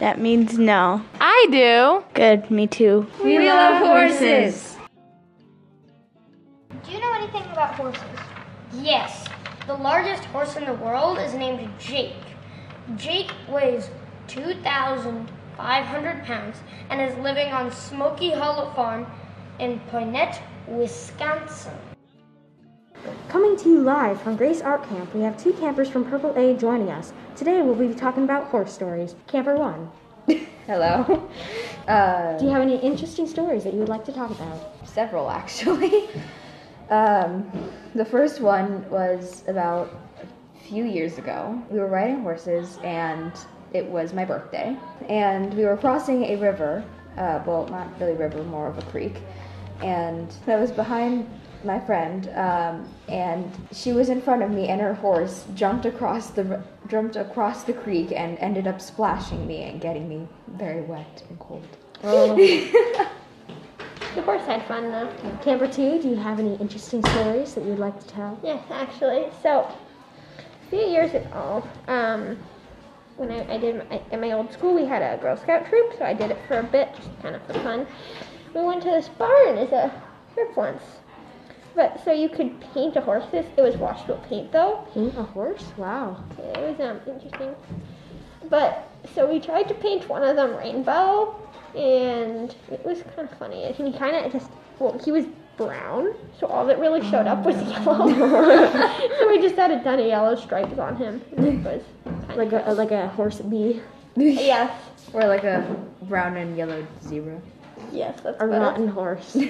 That 0.00 0.18
means 0.18 0.58
no. 0.58 1.04
I 1.20 1.46
do. 1.50 2.04
Good, 2.14 2.50
me 2.50 2.66
too. 2.66 3.06
We, 3.22 3.38
we 3.38 3.48
love 3.48 3.78
horses. 3.86 4.69
Do 7.20 7.26
you 7.26 7.32
know 7.32 7.38
anything 7.38 7.52
about 7.52 7.74
horses? 7.74 8.20
Yes. 8.72 9.26
The 9.66 9.74
largest 9.74 10.24
horse 10.26 10.56
in 10.56 10.64
the 10.64 10.72
world 10.72 11.18
is 11.18 11.34
named 11.34 11.68
Jake. 11.78 12.14
Jake 12.96 13.30
weighs 13.46 13.90
2,500 14.28 16.24
pounds 16.24 16.56
and 16.88 16.98
is 16.98 17.14
living 17.18 17.52
on 17.52 17.70
Smokey 17.70 18.30
Hollow 18.30 18.72
Farm 18.72 19.06
in 19.58 19.80
Poynette, 19.90 20.40
Wisconsin. 20.66 21.74
Coming 23.28 23.54
to 23.58 23.68
you 23.68 23.82
live 23.82 24.18
from 24.22 24.36
Grace 24.36 24.62
Art 24.62 24.88
Camp, 24.88 25.14
we 25.14 25.20
have 25.20 25.36
two 25.36 25.52
campers 25.52 25.90
from 25.90 26.06
Purple 26.06 26.34
A 26.38 26.56
joining 26.56 26.88
us. 26.88 27.12
Today 27.36 27.60
we'll 27.60 27.74
be 27.74 27.94
talking 27.94 28.24
about 28.24 28.44
horse 28.46 28.72
stories. 28.72 29.14
Camper 29.26 29.56
1. 29.56 29.90
Hello. 30.66 31.28
Uh, 31.86 32.38
Do 32.38 32.46
you 32.46 32.50
have 32.50 32.62
any 32.62 32.78
interesting 32.78 33.26
stories 33.26 33.64
that 33.64 33.74
you 33.74 33.80
would 33.80 33.90
like 33.90 34.06
to 34.06 34.12
talk 34.12 34.30
about? 34.30 34.88
Several, 34.88 35.28
actually. 35.30 36.08
Um, 36.90 37.50
the 37.94 38.04
first 38.04 38.40
one 38.40 38.88
was 38.90 39.44
about 39.48 39.92
a 40.22 40.58
few 40.64 40.84
years 40.84 41.18
ago. 41.18 41.60
We 41.70 41.78
were 41.78 41.86
riding 41.86 42.22
horses, 42.22 42.78
and 42.84 43.32
it 43.72 43.86
was 43.86 44.12
my 44.12 44.24
birthday. 44.24 44.76
And 45.08 45.54
we 45.54 45.64
were 45.64 45.76
crossing 45.76 46.24
a 46.24 46.36
river. 46.36 46.84
Uh, 47.16 47.42
well, 47.46 47.66
not 47.68 47.98
really 48.00 48.14
river, 48.14 48.42
more 48.44 48.68
of 48.68 48.78
a 48.78 48.82
creek. 48.82 49.16
And 49.82 50.32
I 50.46 50.56
was 50.56 50.70
behind 50.70 51.28
my 51.64 51.78
friend, 51.78 52.28
um, 52.36 52.88
and 53.08 53.50
she 53.72 53.92
was 53.92 54.08
in 54.08 54.20
front 54.20 54.42
of 54.42 54.50
me, 54.50 54.68
and 54.68 54.80
her 54.80 54.94
horse 54.94 55.44
jumped 55.54 55.86
across 55.86 56.30
the 56.30 56.62
jumped 56.88 57.16
across 57.16 57.64
the 57.64 57.72
creek 57.72 58.12
and 58.12 58.38
ended 58.38 58.66
up 58.66 58.80
splashing 58.80 59.46
me 59.46 59.62
and 59.62 59.80
getting 59.80 60.08
me 60.08 60.26
very 60.48 60.82
wet 60.82 61.22
and 61.28 61.38
cold. 61.38 61.66
Oh. 62.02 63.06
The 64.14 64.22
horse 64.22 64.44
had 64.44 64.66
fun 64.66 64.90
though. 64.90 65.12
Camper 65.42 65.68
2, 65.68 66.02
do 66.02 66.08
you 66.08 66.16
have 66.16 66.40
any 66.40 66.56
interesting 66.56 67.02
stories 67.06 67.54
that 67.54 67.62
you 67.62 67.70
would 67.70 67.78
like 67.78 67.98
to 68.00 68.06
tell? 68.08 68.38
Yes, 68.42 68.62
actually. 68.70 69.28
So, 69.42 69.60
a 70.38 70.70
few 70.70 70.80
years 70.80 71.14
ago, 71.14 71.62
um, 71.86 72.36
when 73.16 73.30
I, 73.30 73.54
I 73.54 73.58
did 73.58 73.88
my, 73.88 74.02
in 74.10 74.20
my 74.20 74.32
old 74.32 74.52
school, 74.52 74.74
we 74.74 74.84
had 74.84 75.02
a 75.02 75.20
Girl 75.22 75.36
Scout 75.36 75.68
troop, 75.68 75.94
so 75.96 76.04
I 76.04 76.14
did 76.14 76.32
it 76.32 76.38
for 76.48 76.58
a 76.58 76.62
bit, 76.62 76.92
just 76.96 77.08
kind 77.22 77.36
of 77.36 77.42
for 77.42 77.52
fun. 77.60 77.86
We 78.52 78.62
went 78.62 78.82
to 78.82 78.90
this 78.90 79.08
barn 79.08 79.58
as 79.58 79.70
a 79.70 79.92
trip 80.34 80.56
once. 80.56 80.82
But 81.76 82.02
so 82.04 82.12
you 82.12 82.28
could 82.28 82.60
paint 82.74 82.96
a 82.96 83.00
horse. 83.00 83.24
This 83.30 83.46
it 83.56 83.62
was 83.62 83.76
washable 83.76 84.20
paint 84.28 84.50
though. 84.50 84.86
Paint 84.92 85.16
a 85.16 85.22
horse? 85.22 85.64
Wow. 85.76 86.22
It 86.36 86.58
was 86.58 86.80
um 86.80 87.00
interesting. 87.06 87.54
But 88.48 88.90
so 89.14 89.30
we 89.30 89.38
tried 89.38 89.68
to 89.68 89.74
paint 89.74 90.08
one 90.08 90.24
of 90.24 90.34
them 90.34 90.56
rainbow, 90.56 91.36
and 91.74 92.54
it 92.70 92.84
was 92.84 93.02
kind 93.14 93.28
of 93.30 93.38
funny. 93.38 93.64
And 93.64 93.74
he 93.74 93.92
kind 93.96 94.16
of 94.16 94.32
just 94.32 94.50
well, 94.78 94.98
he 95.04 95.12
was 95.12 95.26
brown, 95.56 96.14
so 96.38 96.46
all 96.46 96.64
that 96.66 96.78
really 96.78 97.02
showed 97.10 97.26
up 97.26 97.44
was 97.44 97.56
yellow. 97.70 98.08
so 99.18 99.28
we 99.28 99.40
just 99.40 99.56
had 99.56 99.70
a 99.70 99.82
ton 99.82 99.98
of 100.00 100.06
yellow 100.06 100.34
stripes 100.36 100.78
on 100.78 100.96
him. 100.96 101.20
It 101.32 101.62
was 101.64 101.82
like 102.36 102.52
a 102.52 102.72
like 102.72 102.90
a 102.90 103.08
horse 103.08 103.40
bee. 103.40 103.82
yes. 104.16 104.72
Or 105.12 105.26
like 105.26 105.44
a 105.44 105.76
brown 106.02 106.36
and 106.36 106.56
yellow 106.56 106.86
zebra. 107.02 107.40
Yes, 107.92 108.20
that's 108.20 108.40
A 108.40 108.46
rotten 108.46 108.88
horse. 108.88 109.36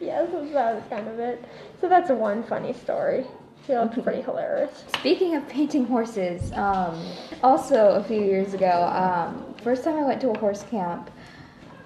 Yes, 0.00 0.28
that 0.32 0.74
was 0.74 0.82
kind 0.90 1.08
of 1.08 1.18
it. 1.18 1.42
So 1.80 1.88
that's 1.88 2.10
one 2.10 2.42
funny 2.42 2.72
story. 2.74 3.24
She 3.66 3.74
looked 3.74 4.02
pretty 4.02 4.20
hilarious. 4.20 4.84
Speaking 4.98 5.36
of 5.36 5.48
painting 5.48 5.86
horses, 5.86 6.52
um, 6.52 7.02
also 7.42 7.92
a 7.92 8.04
few 8.04 8.20
years 8.20 8.52
ago, 8.52 8.84
um, 8.92 9.54
first 9.62 9.84
time 9.84 9.96
I 9.96 10.02
went 10.02 10.20
to 10.20 10.30
a 10.30 10.38
horse 10.38 10.64
camp, 10.64 11.10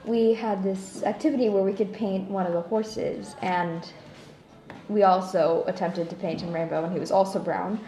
we 0.04 0.32
had 0.32 0.62
this 0.62 1.04
activity 1.04 1.48
where 1.48 1.62
we 1.62 1.72
could 1.72 1.92
paint 1.92 2.28
one 2.28 2.46
of 2.46 2.52
the 2.52 2.62
horses, 2.62 3.36
and 3.42 3.92
we 4.88 5.04
also 5.04 5.62
attempted 5.68 6.10
to 6.10 6.16
paint 6.16 6.40
him 6.40 6.52
rainbow, 6.52 6.82
and 6.82 6.92
he 6.92 6.98
was 6.98 7.12
also 7.12 7.38
brown. 7.38 7.78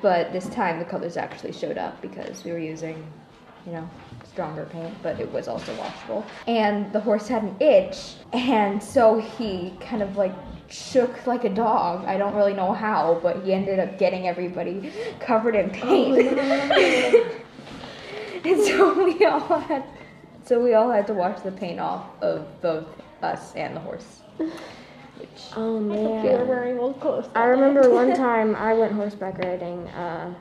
But 0.00 0.32
this 0.32 0.48
time 0.48 0.78
the 0.78 0.84
colors 0.84 1.16
actually 1.16 1.52
showed 1.52 1.76
up 1.76 2.00
because 2.00 2.44
we 2.44 2.52
were 2.52 2.58
using 2.58 3.04
you 3.66 3.72
know, 3.72 3.90
stronger 4.24 4.64
paint, 4.66 4.94
but 5.02 5.18
it 5.20 5.30
was 5.32 5.48
also 5.48 5.76
washable. 5.76 6.24
And 6.46 6.92
the 6.92 7.00
horse 7.00 7.26
had 7.26 7.42
an 7.42 7.56
itch, 7.60 8.14
and 8.32 8.82
so 8.82 9.18
he 9.18 9.74
kind 9.80 10.02
of 10.02 10.16
like 10.16 10.32
shook 10.68 11.26
like 11.26 11.44
a 11.44 11.48
dog. 11.48 12.04
I 12.04 12.16
don't 12.16 12.34
really 12.34 12.54
know 12.54 12.72
how, 12.72 13.20
but 13.22 13.44
he 13.44 13.52
ended 13.52 13.78
up 13.78 13.98
getting 13.98 14.28
everybody 14.28 14.92
covered 15.20 15.54
in 15.54 15.70
paint. 15.70 16.38
and 18.44 18.64
so 18.64 19.04
we 19.04 19.24
all 19.24 19.58
had 19.60 19.84
so 20.44 20.62
we 20.62 20.74
all 20.74 20.90
had 20.90 21.06
to 21.08 21.14
wash 21.14 21.40
the 21.40 21.50
paint 21.50 21.80
off 21.80 22.06
of 22.22 22.46
both 22.62 22.86
us 23.22 23.54
and 23.56 23.74
the 23.74 23.80
horse. 23.80 24.20
Which 24.38 25.42
Oh 25.56 25.80
man. 25.80 26.24
They 26.24 26.34
were 26.34 26.44
wearing 26.44 26.78
old 26.78 27.00
clothes. 27.00 27.28
I 27.34 27.44
remember 27.44 27.90
one 27.90 28.14
time 28.26 28.54
I 28.54 28.74
went 28.74 28.92
horseback 28.92 29.38
riding. 29.38 29.88
Uh, 29.88 30.34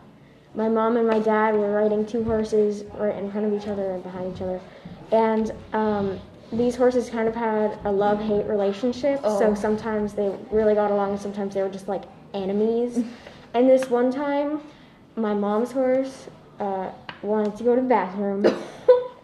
my 0.53 0.69
mom 0.69 0.97
and 0.97 1.07
my 1.07 1.19
dad 1.19 1.55
were 1.55 1.71
riding 1.71 2.05
two 2.05 2.23
horses 2.23 2.83
right 2.93 3.15
in 3.15 3.31
front 3.31 3.47
of 3.47 3.53
each 3.53 3.67
other 3.67 3.91
and 3.91 4.03
behind 4.03 4.35
each 4.35 4.41
other, 4.41 4.61
and 5.11 5.51
um, 5.73 6.19
these 6.51 6.75
horses 6.75 7.09
kind 7.09 7.27
of 7.27 7.35
had 7.35 7.77
a 7.85 7.91
love-hate 7.91 8.45
relationship. 8.45 9.19
Oh. 9.23 9.39
So 9.39 9.55
sometimes 9.55 10.13
they 10.13 10.35
really 10.51 10.75
got 10.75 10.91
along, 10.91 11.11
and 11.11 11.19
sometimes 11.19 11.53
they 11.53 11.61
were 11.61 11.69
just 11.69 11.87
like 11.87 12.03
enemies. 12.33 13.03
and 13.53 13.69
this 13.69 13.89
one 13.89 14.11
time, 14.11 14.61
my 15.15 15.33
mom's 15.33 15.71
horse 15.71 16.27
uh, 16.59 16.91
wanted 17.21 17.55
to 17.57 17.63
go 17.63 17.75
to 17.75 17.81
the 17.81 17.87
bathroom. 17.87 18.45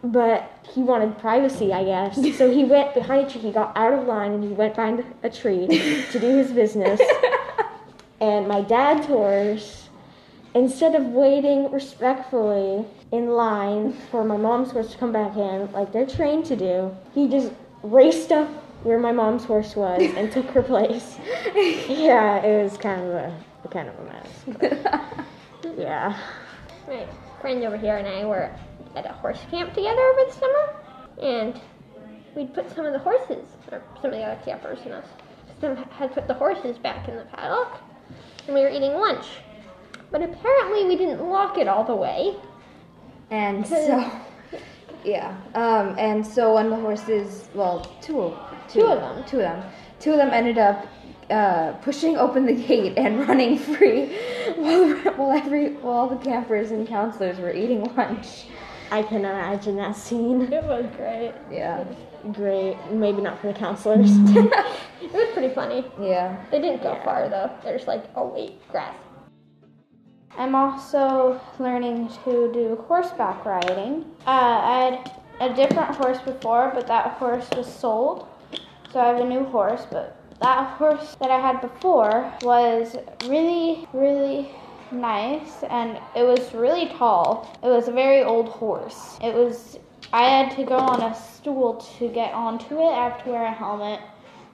But 0.03 0.65
he 0.73 0.81
wanted 0.81 1.19
privacy, 1.19 1.71
I 1.71 1.83
guess. 1.83 2.15
So 2.35 2.49
he 2.49 2.63
went 2.63 2.95
behind 2.95 3.27
a 3.27 3.31
tree. 3.31 3.39
He 3.39 3.51
got 3.51 3.77
out 3.77 3.93
of 3.93 4.07
line 4.07 4.31
and 4.31 4.43
he 4.43 4.49
went 4.49 4.73
behind 4.73 5.05
a 5.21 5.29
tree 5.29 5.67
to 5.67 6.19
do 6.19 6.37
his 6.37 6.49
business. 6.49 6.99
And 8.21 8.47
my 8.47 8.61
dad's 8.61 9.07
horse, 9.07 9.80
instead 10.53 10.95
of 10.95 11.05
waiting 11.07 11.71
respectfully 11.71 12.85
in 13.11 13.29
line 13.29 13.93
for 14.09 14.23
my 14.23 14.37
mom's 14.37 14.71
horse 14.71 14.91
to 14.91 14.97
come 14.97 15.11
back 15.11 15.35
in, 15.35 15.71
like 15.71 15.91
they're 15.91 16.05
trained 16.05 16.45
to 16.45 16.55
do, 16.55 16.95
he 17.13 17.27
just 17.27 17.51
raced 17.83 18.31
up 18.31 18.49
where 18.83 18.99
my 18.99 19.11
mom's 19.11 19.43
horse 19.45 19.75
was 19.75 20.01
and 20.15 20.31
took 20.31 20.45
her 20.47 20.63
place. 20.63 21.17
yeah, 21.55 22.43
it 22.43 22.63
was 22.63 22.77
kind 22.77 23.01
of 23.01 23.13
a 23.13 23.33
kind 23.69 23.87
of 23.87 23.95
a 23.99 24.03
mess. 24.03 25.25
yeah. 25.77 26.17
My 26.87 27.07
friend 27.39 27.63
over 27.63 27.77
here 27.77 27.97
and 27.97 28.07
I 28.07 28.25
were 28.25 28.51
at 28.95 29.05
a 29.05 29.13
horse 29.13 29.39
camp 29.49 29.73
together 29.73 30.01
over 30.01 30.25
the 30.25 30.33
summer, 30.33 30.75
and 31.21 31.61
we'd 32.35 32.53
put 32.53 32.69
some 32.75 32.85
of 32.85 32.93
the 32.93 32.99
horses, 32.99 33.45
or 33.71 33.81
some 34.01 34.11
of 34.11 34.17
the 34.17 34.23
other 34.23 34.41
campers 34.43 34.79
and 34.83 34.93
us, 34.93 35.05
some 35.61 35.75
had 35.75 36.13
put 36.13 36.27
the 36.27 36.33
horses 36.33 36.77
back 36.77 37.07
in 37.07 37.15
the 37.15 37.23
paddock, 37.25 37.79
and 38.47 38.55
we 38.55 38.61
were 38.61 38.69
eating 38.69 38.93
lunch. 38.93 39.25
But 40.11 40.21
apparently 40.23 40.85
we 40.85 40.95
didn't 40.97 41.23
lock 41.27 41.57
it 41.57 41.67
all 41.67 41.83
the 41.83 41.95
way. 41.95 42.35
And 43.29 43.65
so, 43.65 44.11
yeah. 45.05 45.37
Um, 45.55 45.95
and 45.97 46.25
so 46.25 46.55
when 46.55 46.69
the 46.69 46.75
horses, 46.75 47.47
well, 47.53 47.89
two 48.01 48.21
of 48.21 48.37
Two 48.67 48.85
of 48.87 48.99
them. 48.99 49.23
two 49.25 49.37
of 49.37 49.43
them, 49.43 49.63
two 49.99 50.11
of 50.11 50.17
them 50.17 50.29
ended 50.31 50.57
up 50.57 50.85
uh, 51.29 51.71
pushing 51.81 52.17
open 52.17 52.45
the 52.45 52.53
gate 52.53 52.97
and 52.97 53.19
running 53.27 53.57
free, 53.57 54.07
while 54.55 54.93
while 55.15 55.31
every 55.31 55.73
while 55.75 55.93
all 55.93 56.07
the 56.09 56.17
campers 56.17 56.71
and 56.71 56.87
counselors 56.87 57.37
were 57.39 57.53
eating 57.53 57.83
lunch. 57.95 58.45
I 58.91 59.03
can 59.03 59.19
imagine 59.19 59.77
that 59.77 59.95
scene. 59.95 60.51
It 60.51 60.63
was 60.65 60.85
great. 60.97 61.33
Yeah. 61.49 61.85
Great. 62.33 62.75
Maybe 62.91 63.21
not 63.21 63.39
for 63.39 63.47
the 63.47 63.53
counselors. 63.57 64.11
It 65.01 65.11
was 65.11 65.33
pretty 65.33 65.53
funny. 65.53 65.85
Yeah. 65.99 66.41
They 66.51 66.61
didn't 66.61 66.83
go 66.83 66.95
far 67.03 67.27
though. 67.27 67.49
There's 67.63 67.85
like, 67.87 68.05
oh 68.15 68.27
wait, 68.27 68.65
grass. 68.69 68.95
I'm 70.37 70.55
also 70.55 71.39
learning 71.59 72.09
to 72.23 72.51
do 72.53 72.83
horseback 72.87 73.45
riding. 73.45 74.05
Uh, 74.25 74.29
I 74.29 74.99
had 75.39 75.51
a 75.51 75.53
different 75.53 75.95
horse 75.95 76.19
before, 76.19 76.71
but 76.73 76.87
that 76.87 77.11
horse 77.13 77.47
was 77.55 77.71
sold. 77.71 78.27
So 78.91 78.99
I 78.99 79.07
have 79.07 79.19
a 79.19 79.27
new 79.27 79.43
horse, 79.45 79.85
but 79.89 80.15
that 80.41 80.77
horse 80.77 81.15
that 81.19 81.31
I 81.31 81.39
had 81.39 81.61
before 81.61 82.31
was 82.41 82.95
really, 83.27 83.87
really 83.93 84.49
nice 84.91 85.63
and 85.69 85.97
it 86.15 86.23
was 86.23 86.53
really 86.53 86.89
tall. 86.89 87.49
It 87.63 87.67
was 87.67 87.87
a 87.87 87.91
very 87.91 88.23
old 88.23 88.49
horse. 88.49 89.17
It 89.21 89.33
was 89.33 89.77
I 90.13 90.23
had 90.23 90.55
to 90.57 90.65
go 90.65 90.75
on 90.75 91.01
a 91.01 91.15
stool 91.15 91.75
to 91.97 92.09
get 92.09 92.33
onto 92.33 92.79
it. 92.79 92.91
I 92.91 93.09
have 93.09 93.23
to 93.23 93.29
wear 93.29 93.45
a 93.45 93.51
helmet, 93.51 94.01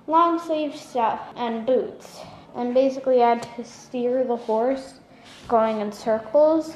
long 0.05 0.39
sleeve 0.39 0.75
stuff, 0.75 1.19
and 1.35 1.65
boots. 1.65 2.19
And 2.55 2.73
basically 2.73 3.23
I 3.23 3.29
had 3.29 3.47
to 3.55 3.63
steer 3.63 4.23
the 4.23 4.35
horse 4.35 4.99
going 5.47 5.81
in 5.81 5.91
circles. 5.91 6.75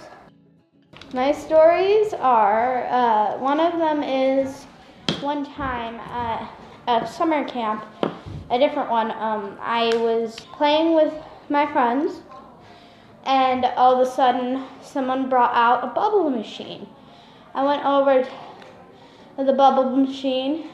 My 1.14 1.32
stories 1.32 2.14
are 2.14 2.86
uh, 2.86 3.38
one 3.38 3.60
of 3.60 3.78
them 3.78 4.02
is 4.02 4.66
one 5.22 5.46
time 5.46 5.96
at 6.00 6.50
a 6.88 7.08
summer 7.08 7.48
camp, 7.48 7.84
a 8.50 8.58
different 8.58 8.90
one. 8.90 9.12
Um, 9.12 9.58
I 9.60 9.96
was 9.98 10.36
playing 10.54 10.96
with 10.96 11.14
my 11.50 11.72
friends, 11.72 12.22
and 13.26 13.66
all 13.66 14.00
of 14.00 14.08
a 14.08 14.10
sudden, 14.10 14.66
someone 14.82 15.30
brought 15.30 15.54
out 15.54 15.84
a 15.84 15.94
bubble 15.94 16.30
machine. 16.30 16.88
I 17.54 17.64
went 17.64 17.86
over 17.86 18.24
to 19.38 19.44
the 19.44 19.54
bubble 19.54 19.96
machine, 19.96 20.70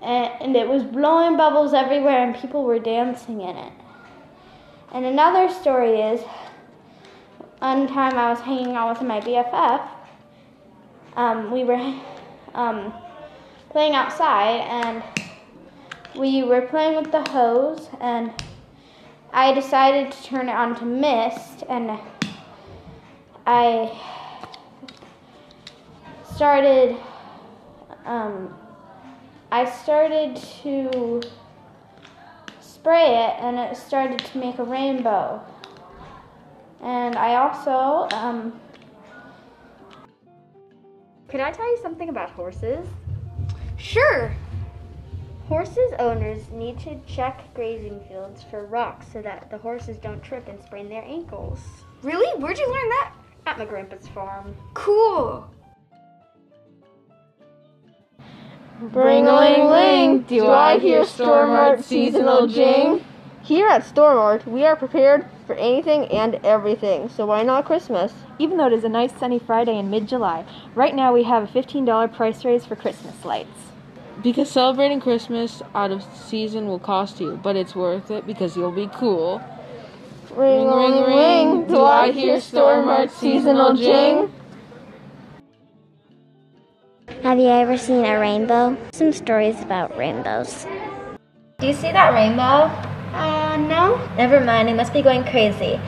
and, 0.00 0.32
and 0.40 0.56
it 0.56 0.66
was 0.66 0.82
blowing 0.82 1.36
bubbles 1.36 1.74
everywhere, 1.74 2.26
and 2.26 2.34
people 2.34 2.64
were 2.64 2.78
dancing 2.78 3.42
in 3.42 3.56
it. 3.56 3.72
And 4.92 5.04
another 5.04 5.52
story 5.52 6.00
is 6.00 6.22
one 7.62 7.86
time 7.86 8.18
I 8.18 8.28
was 8.28 8.40
hanging 8.40 8.74
out 8.74 8.98
with 8.98 9.06
my 9.06 9.20
BFF. 9.20 9.88
Um, 11.14 11.52
we 11.52 11.62
were 11.62 11.94
um, 12.54 12.92
playing 13.70 13.94
outside 13.94 14.62
and 14.62 15.00
we 16.16 16.42
were 16.42 16.62
playing 16.62 16.96
with 16.96 17.12
the 17.12 17.22
hose 17.30 17.88
and 18.00 18.32
I 19.32 19.54
decided 19.54 20.10
to 20.10 20.22
turn 20.24 20.48
it 20.48 20.56
on 20.56 20.74
to 20.80 20.84
mist 20.84 21.62
and 21.68 22.00
I 23.46 23.96
started 26.34 26.96
um, 28.04 28.56
I 29.52 29.70
started 29.70 30.34
to 30.64 31.22
spray 32.60 33.24
it 33.24 33.36
and 33.38 33.56
it 33.56 33.76
started 33.76 34.18
to 34.18 34.38
make 34.38 34.58
a 34.58 34.64
rainbow. 34.64 35.40
And 36.82 37.16
I 37.16 37.36
also 37.36 38.14
um, 38.16 38.60
Could 41.28 41.40
I 41.40 41.50
tell 41.52 41.70
you 41.70 41.78
something 41.80 42.08
about 42.08 42.30
horses? 42.30 42.86
Sure. 43.76 44.34
Horses' 45.48 45.92
owners 45.98 46.50
need 46.50 46.78
to 46.80 46.98
check 47.06 47.42
grazing 47.54 48.00
fields 48.08 48.42
for 48.42 48.66
rocks 48.66 49.06
so 49.12 49.22
that 49.22 49.50
the 49.50 49.58
horses 49.58 49.96
don't 49.98 50.22
trip 50.22 50.48
and 50.48 50.60
sprain 50.62 50.88
their 50.88 51.04
ankles. 51.04 51.60
Really? 52.02 52.28
Where'd 52.40 52.58
you 52.58 52.66
learn 52.66 52.88
that? 52.88 53.12
At 53.46 53.58
my 53.58 53.64
grandpa's 53.64 54.08
farm. 54.08 54.54
Cool. 54.74 55.48
Bring-a-ling-ling, 58.80 60.22
do 60.22 60.48
I 60.48 60.78
hear 60.78 61.02
Stormart 61.02 61.84
seasonal 61.84 62.46
jing? 62.48 63.04
Here 63.42 63.68
at 63.68 63.82
Stormart, 63.82 64.44
we 64.46 64.64
are 64.64 64.74
prepared 64.74 65.26
for 65.46 65.54
anything 65.54 66.06
and 66.06 66.36
everything, 66.44 67.08
so 67.08 67.26
why 67.26 67.42
not 67.42 67.64
Christmas? 67.64 68.12
Even 68.38 68.56
though 68.56 68.66
it 68.66 68.72
is 68.72 68.84
a 68.84 68.88
nice 68.88 69.12
sunny 69.18 69.38
Friday 69.38 69.78
in 69.78 69.90
mid 69.90 70.06
July, 70.06 70.44
right 70.74 70.94
now 70.94 71.12
we 71.12 71.24
have 71.24 71.44
a 71.44 71.46
$15 71.46 72.14
price 72.14 72.44
raise 72.44 72.64
for 72.64 72.76
Christmas 72.76 73.24
lights. 73.24 73.72
Because 74.22 74.50
celebrating 74.50 75.00
Christmas 75.00 75.62
out 75.74 75.90
of 75.90 76.04
season 76.14 76.66
will 76.66 76.78
cost 76.78 77.20
you, 77.20 77.40
but 77.42 77.56
it's 77.56 77.74
worth 77.74 78.10
it 78.10 78.26
because 78.26 78.56
you'll 78.56 78.70
be 78.70 78.88
cool. 78.94 79.42
Ring, 80.30 80.66
ring, 80.66 81.02
ring, 81.02 81.66
do 81.66 81.84
I 81.84 82.10
hear 82.10 82.36
Stormart 82.36 83.10
seasonal 83.10 83.74
jing? 83.74 84.32
Have 87.22 87.38
you 87.38 87.48
ever 87.48 87.76
seen 87.76 88.04
a 88.04 88.18
rainbow? 88.18 88.76
Some 88.92 89.12
stories 89.12 89.60
about 89.60 89.96
rainbows. 89.96 90.66
Do 91.58 91.66
you 91.66 91.74
see 91.74 91.92
that 91.92 92.14
rainbow? 92.14 92.91
Uh, 93.12 93.56
no. 93.56 93.96
Never 94.16 94.40
mind, 94.40 94.68
it 94.68 94.74
must 94.74 94.92
be 94.92 95.02
going 95.02 95.24
crazy. 95.24 95.80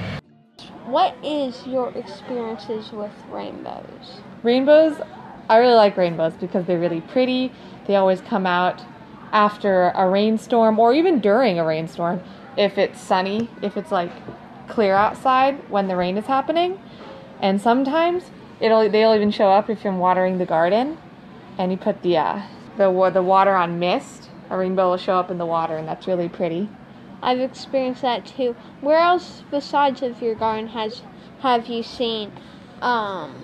What 0.87 1.17
is 1.25 1.67
your 1.67 1.89
experiences 1.97 2.93
with 2.93 3.13
rainbows? 3.31 4.21
Rainbows, 4.43 5.01
I 5.49 5.57
really 5.57 5.75
like 5.75 5.97
rainbows 5.97 6.35
because 6.35 6.67
they're 6.67 6.79
really 6.79 7.01
pretty. 7.01 7.53
They 7.87 7.97
always 7.97 8.21
come 8.21 8.47
out 8.47 8.83
after 9.33 9.91
a 9.95 10.09
rainstorm 10.09 10.79
or 10.79 10.93
even 10.95 11.21
during 11.21 11.59
a 11.59 11.65
rainstorm 11.65 12.23
if 12.57 12.79
it's 12.79 13.01
sunny, 13.01 13.51
if 13.63 13.77
it's 13.77 13.91
like 13.91 14.13
clear 14.69 14.95
outside 14.95 15.59
when 15.71 15.89
the 15.89 15.97
rain 15.97 16.17
is 16.17 16.27
happening. 16.27 16.79
And 17.41 17.61
sometimes 17.61 18.25
it'll 18.61 18.89
they'll 18.89 19.15
even 19.15 19.31
show 19.31 19.51
up 19.51 19.69
if 19.69 19.85
you're 19.85 19.93
watering 19.93 20.39
the 20.39 20.47
garden 20.47 20.99
and 21.59 21.73
you 21.73 21.79
put 21.79 22.03
the 22.03 22.17
uh, 22.17 22.43
the 22.77 23.11
the 23.11 23.23
water 23.23 23.55
on 23.55 23.79
mist. 23.79 24.31
A 24.51 24.59
rainbow 24.59 24.91
will 24.91 24.99
show 24.99 25.17
up 25.19 25.31
in 25.31 25.39
the 25.39 25.47
water 25.47 25.77
and 25.77 25.89
that's 25.89 26.07
really 26.07 26.29
pretty. 26.29 26.69
I've 27.25 27.41
experienced 27.41 28.03
that 28.03 28.27
too. 28.27 28.55
Where 28.83 28.99
else 28.99 29.43
besides 29.51 30.03
of 30.03 30.21
your 30.21 30.35
garden 30.35 30.69
has 30.69 31.03
have 31.41 31.67
you 31.67 31.83
seen 31.83 32.33
um, 32.83 33.35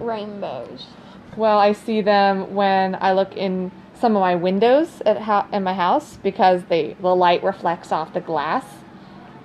rainbows? 0.00 0.86
Well, 1.36 1.58
I 1.58 1.72
see 1.72 2.00
them 2.00 2.54
when 2.54 2.96
I 3.00 3.12
look 3.12 3.36
in 3.36 3.70
some 3.94 4.16
of 4.16 4.20
my 4.20 4.34
windows 4.34 5.02
at 5.06 5.22
ho- 5.22 5.46
in 5.52 5.62
my 5.62 5.74
house 5.74 6.16
because 6.16 6.64
they 6.64 6.96
the 7.00 7.14
light 7.14 7.42
reflects 7.44 7.92
off 7.92 8.12
the 8.12 8.20
glass 8.20 8.64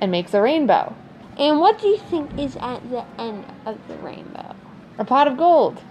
and 0.02 0.12
makes 0.12 0.34
a 0.34 0.42
rainbow. 0.42 0.96
And 1.38 1.60
what 1.60 1.80
do 1.80 1.88
you 1.88 1.98
think 1.98 2.38
is 2.38 2.56
at 2.58 2.88
the 2.90 3.06
end 3.20 3.46
of 3.66 3.80
the 3.88 3.96
rainbow? 3.98 4.56
A 4.98 5.06
pot 5.06 5.28
of 5.28 5.38
gold. 5.38 5.82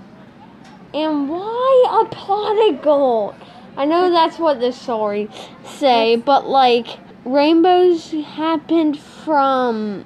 And 0.95 1.29
why 1.29 2.03
a 2.03 2.15
pot 2.15 2.69
of 2.69 2.83
gold? 2.83 3.35
I 3.77 3.85
know 3.85 4.11
that's 4.11 4.39
what 4.39 4.61
the 4.61 4.73
story 4.73 5.31
say, 5.65 6.17
but 6.17 6.47
like 6.47 6.99
rainbows 7.25 8.11
happened 8.13 8.99
from 8.99 10.05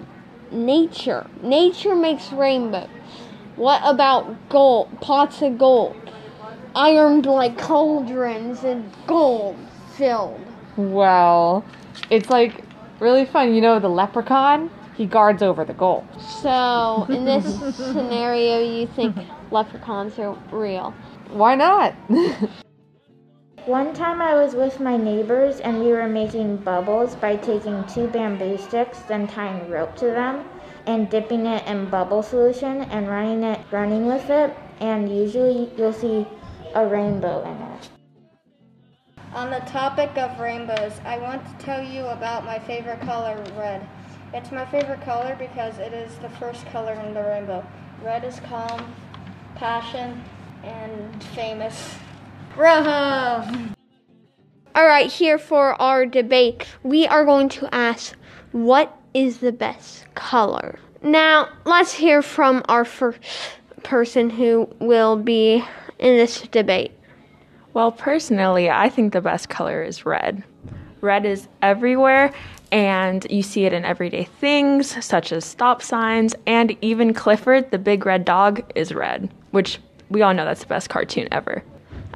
nature. 0.51 1.27
Nature 1.43 1.95
makes 1.95 2.33
rainbows. 2.33 2.89
What 3.57 3.81
about 3.85 4.49
gold? 4.49 5.01
Pots 5.01 5.41
of 5.43 5.59
gold. 5.59 5.97
Ironed 6.75 7.25
like 7.25 7.57
cauldrons 7.57 8.65
and 8.65 8.93
gold 9.07 9.57
filled. 9.97 10.41
Well, 10.77 11.65
it's 12.11 12.29
like 12.29 12.63
really 13.01 13.25
fun. 13.25 13.55
You 13.55 13.63
know 13.63 13.79
the 13.79 13.89
leprechaun? 13.89 14.71
He 14.95 15.07
guards 15.07 15.43
over 15.43 15.65
the 15.65 15.75
gold. 15.75 16.05
So, 16.41 17.07
in 17.11 17.25
this 17.25 17.45
scenario, 17.77 18.61
you 18.61 18.87
think 18.87 19.17
leprechauns 19.51 20.19
are 20.19 20.37
real? 20.51 20.93
Why 21.31 21.55
not? 21.55 21.95
One 23.67 23.95
time 23.95 24.23
I 24.23 24.33
was 24.35 24.55
with 24.55 24.79
my 24.79 24.97
neighbors 24.97 25.59
and 25.59 25.81
we 25.81 25.89
were 25.89 26.07
making 26.07 26.59
bubbles 26.59 27.17
by 27.17 27.35
taking 27.35 27.85
two 27.87 28.07
bamboo 28.07 28.59
sticks, 28.59 29.01
then 29.09 29.27
tying 29.27 29.69
rope 29.69 29.97
to 29.97 30.05
them 30.05 30.49
and 30.87 31.11
dipping 31.11 31.47
it 31.47 31.67
in 31.67 31.91
bubble 31.91 32.23
solution 32.23 32.83
and 32.83 33.09
running 33.09 33.43
it 33.43 33.59
running 33.73 34.07
with 34.07 34.31
it 34.31 34.57
and 34.79 35.11
usually 35.11 35.69
you'll 35.77 35.93
see 35.93 36.25
a 36.77 36.87
rainbow 36.87 37.43
in 37.43 37.61
it. 37.75 37.89
On 39.35 39.51
the 39.51 39.59
topic 39.67 40.17
of 40.17 40.39
rainbows, 40.39 41.01
I 41.05 41.19
want 41.19 41.45
to 41.45 41.65
tell 41.65 41.83
you 41.83 42.07
about 42.07 42.45
my 42.45 42.61
favorite 42.61 43.01
color, 43.01 43.37
red. 43.59 43.85
It's 44.33 44.53
my 44.53 44.65
favorite 44.67 45.01
color 45.01 45.35
because 45.41 45.79
it 45.81 45.93
is 45.93 46.17
the 46.19 46.31
first 46.39 46.65
color 46.67 46.93
in 46.93 47.15
the 47.15 47.23
rainbow. 47.25 47.67
Red 48.01 48.23
is 48.23 48.39
calm, 48.39 48.95
passion, 49.57 50.23
and 50.63 51.25
famous. 51.35 51.97
All 52.59 52.65
right, 54.77 55.13
here 55.13 55.37
for 55.37 55.81
our 55.81 56.07
debate, 56.07 56.67
we 56.83 57.07
are 57.07 57.23
going 57.25 57.51
to 57.51 57.69
ask 57.75 58.17
what 58.53 58.99
is 59.13 59.39
the 59.39 59.53
best 59.53 60.07
color. 60.15 60.79
Now, 61.03 61.51
let's 61.67 61.93
hear 61.93 62.23
from 62.23 62.63
our 62.71 62.87
first 62.87 63.21
person 63.83 64.31
who 64.31 64.71
will 64.81 65.17
be 65.17 65.63
in 65.99 66.17
this 66.17 66.41
debate. 66.43 66.93
Well, 67.75 67.93
personally, 67.93 68.71
I 68.71 68.89
think 68.89 69.13
the 69.13 69.21
best 69.21 69.51
color 69.51 69.83
is 69.83 70.07
red. 70.07 70.43
Red 71.03 71.27
is 71.27 71.49
everywhere, 71.61 72.33
and 72.73 73.27
you 73.31 73.43
see 73.43 73.67
it 73.67 73.75
in 73.75 73.85
everyday 73.85 74.25
things 74.25 75.05
such 75.05 75.31
as 75.31 75.45
stop 75.45 75.83
signs, 75.83 76.35
and 76.47 76.75
even 76.81 77.13
Clifford, 77.13 77.71
the 77.71 77.79
big 77.79 78.07
red 78.07 78.25
dog, 78.25 78.63
is 78.75 78.95
red, 78.95 79.31
which 79.51 79.79
we 80.09 80.23
all 80.23 80.33
know 80.33 80.47
that's 80.47 80.63
the 80.63 80.67
best 80.67 80.89
cartoon 80.89 81.29
ever. 81.31 81.63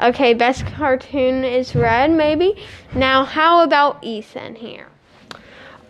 Okay, 0.03 0.33
best 0.33 0.65
cartoon 0.67 1.45
is 1.45 1.75
red, 1.75 2.11
maybe. 2.11 2.57
Now, 2.95 3.25
how 3.25 3.63
about 3.63 4.03
Ethan 4.03 4.55
here? 4.55 4.87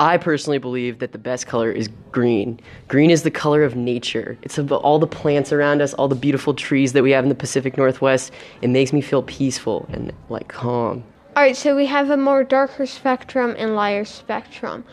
I 0.01 0.17
personally 0.17 0.59
believe 0.59 0.99
that 0.99 1.13
the 1.13 1.19
best 1.19 1.47
color 1.47 1.71
is 1.71 1.89
green. 2.11 2.59
Green 2.89 3.11
is 3.11 3.23
the 3.23 3.31
color 3.31 3.63
of 3.63 3.77
nature. 3.77 4.37
It's 4.43 4.59
about 4.59 4.83
all 4.83 4.99
the 4.99 5.07
plants 5.07 5.53
around 5.53 5.81
us, 5.81 5.95
all 5.95 6.09
the 6.09 6.17
beautiful 6.17 6.55
trees 6.55 6.93
that 6.95 7.05
we 7.05 7.13
have 7.13 7.23
in 7.23 7.29
the 7.29 7.37
Pacific 7.37 7.77
Northwest. 7.77 8.33
It 8.63 8.69
makes 8.69 8.93
me 8.93 9.01
feel 9.01 9.23
peaceful 9.23 9.87
and 9.93 10.13
like 10.29 10.49
calm. 10.49 11.05
All 11.37 11.43
right, 11.45 11.57
so 11.57 11.77
we 11.77 11.87
have 11.87 12.11
a 12.11 12.17
more 12.17 12.43
darker 12.43 12.87
spectrum 12.87 13.55
and 13.59 13.77
lighter 13.77 14.05
spectrum. 14.05 14.85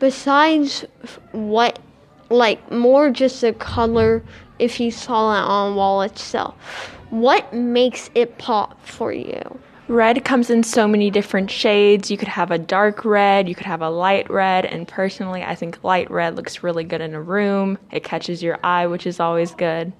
Besides 0.00 0.84
what, 1.30 1.78
like 2.30 2.72
more 2.72 3.10
just 3.10 3.40
the 3.42 3.52
color, 3.52 4.22
if 4.58 4.80
you 4.80 4.90
saw 4.90 5.32
it 5.34 5.46
on 5.46 5.76
wall 5.76 6.02
itself, 6.02 6.54
what 7.14 7.52
makes 7.52 8.10
it 8.16 8.38
pop 8.38 8.84
for 8.84 9.12
you? 9.12 9.60
Red 9.86 10.24
comes 10.24 10.50
in 10.50 10.64
so 10.64 10.88
many 10.88 11.10
different 11.10 11.48
shades. 11.48 12.10
You 12.10 12.16
could 12.16 12.26
have 12.26 12.50
a 12.50 12.58
dark 12.58 13.04
red, 13.04 13.48
you 13.48 13.54
could 13.54 13.66
have 13.66 13.82
a 13.82 13.90
light 13.90 14.28
red, 14.28 14.64
and 14.64 14.88
personally, 14.88 15.44
I 15.44 15.54
think 15.54 15.84
light 15.84 16.10
red 16.10 16.34
looks 16.34 16.64
really 16.64 16.82
good 16.82 17.00
in 17.00 17.14
a 17.14 17.22
room. 17.22 17.78
It 17.92 18.02
catches 18.02 18.42
your 18.42 18.58
eye, 18.64 18.86
which 18.86 19.06
is 19.06 19.20
always 19.20 19.54
good. 19.54 19.92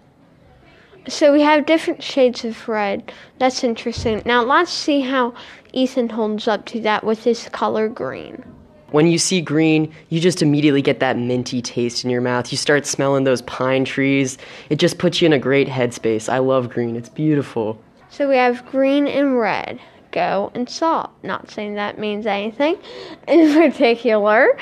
So 1.06 1.32
we 1.32 1.42
have 1.42 1.66
different 1.66 2.02
shades 2.02 2.44
of 2.44 2.66
red. 2.66 3.12
That's 3.38 3.62
interesting. 3.62 4.22
Now 4.24 4.42
let's 4.42 4.72
see 4.72 5.02
how 5.02 5.34
Ethan 5.72 6.08
holds 6.08 6.48
up 6.48 6.64
to 6.66 6.80
that 6.80 7.04
with 7.04 7.22
his 7.22 7.48
color 7.50 7.88
green. 7.88 8.42
When 8.94 9.08
you 9.08 9.18
see 9.18 9.40
green, 9.40 9.92
you 10.08 10.20
just 10.20 10.40
immediately 10.40 10.80
get 10.80 11.00
that 11.00 11.18
minty 11.18 11.60
taste 11.60 12.04
in 12.04 12.10
your 12.10 12.20
mouth. 12.20 12.52
You 12.52 12.56
start 12.56 12.86
smelling 12.86 13.24
those 13.24 13.42
pine 13.42 13.84
trees. 13.84 14.38
It 14.70 14.76
just 14.76 14.98
puts 14.98 15.20
you 15.20 15.26
in 15.26 15.32
a 15.32 15.38
great 15.40 15.66
headspace. 15.66 16.32
I 16.32 16.38
love 16.38 16.70
green, 16.70 16.94
it's 16.94 17.08
beautiful. 17.08 17.82
So 18.08 18.28
we 18.28 18.36
have 18.36 18.64
green 18.66 19.08
and 19.08 19.36
red. 19.36 19.80
Go 20.12 20.52
and 20.54 20.70
stop. 20.70 21.12
Not 21.24 21.50
saying 21.50 21.74
that 21.74 21.98
means 21.98 22.24
anything 22.24 22.78
in 23.26 23.52
particular. 23.54 24.56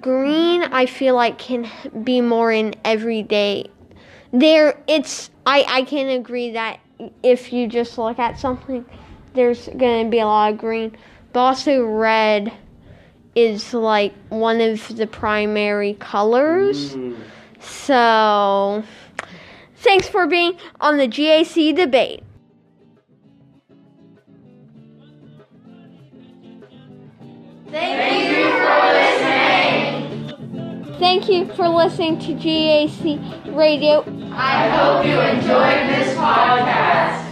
Green, 0.00 0.64
I 0.64 0.86
feel 0.86 1.14
like 1.14 1.38
can 1.38 1.70
be 2.02 2.20
more 2.20 2.50
in 2.50 2.74
everyday. 2.84 3.70
There, 4.32 4.76
it's. 4.88 5.30
I 5.46 5.64
I 5.68 5.82
can 5.82 6.08
agree 6.08 6.50
that 6.50 6.80
if 7.22 7.52
you 7.52 7.68
just 7.68 7.96
look 7.96 8.18
at 8.18 8.40
something, 8.40 8.84
there's 9.34 9.68
gonna 9.68 10.08
be 10.08 10.18
a 10.18 10.26
lot 10.26 10.52
of 10.52 10.58
green, 10.58 10.96
but 11.32 11.38
also 11.38 11.84
red 11.84 12.52
is 13.38 13.72
like 13.72 14.12
one 14.28 14.60
of 14.60 14.96
the 14.96 15.06
primary 15.06 15.94
colors. 15.94 16.94
Mm. 16.94 17.16
So, 17.60 18.82
thanks 19.76 20.08
for 20.08 20.26
being 20.26 20.58
on 20.80 20.96
the 20.96 21.06
GAC 21.06 21.76
debate. 21.76 22.24
Thank 27.70 28.36
you 28.36 28.50
for 28.58 28.76
listening. 28.98 30.96
Thank 30.98 31.28
you 31.28 31.46
for 31.54 31.68
listening 31.68 32.18
to 32.20 32.32
GAC 32.34 33.20
Radio. 33.54 34.02
I 34.32 34.68
hope 34.68 35.04
you 35.06 35.20
enjoyed 35.20 35.88
this 35.88 36.16
podcast. 36.16 37.27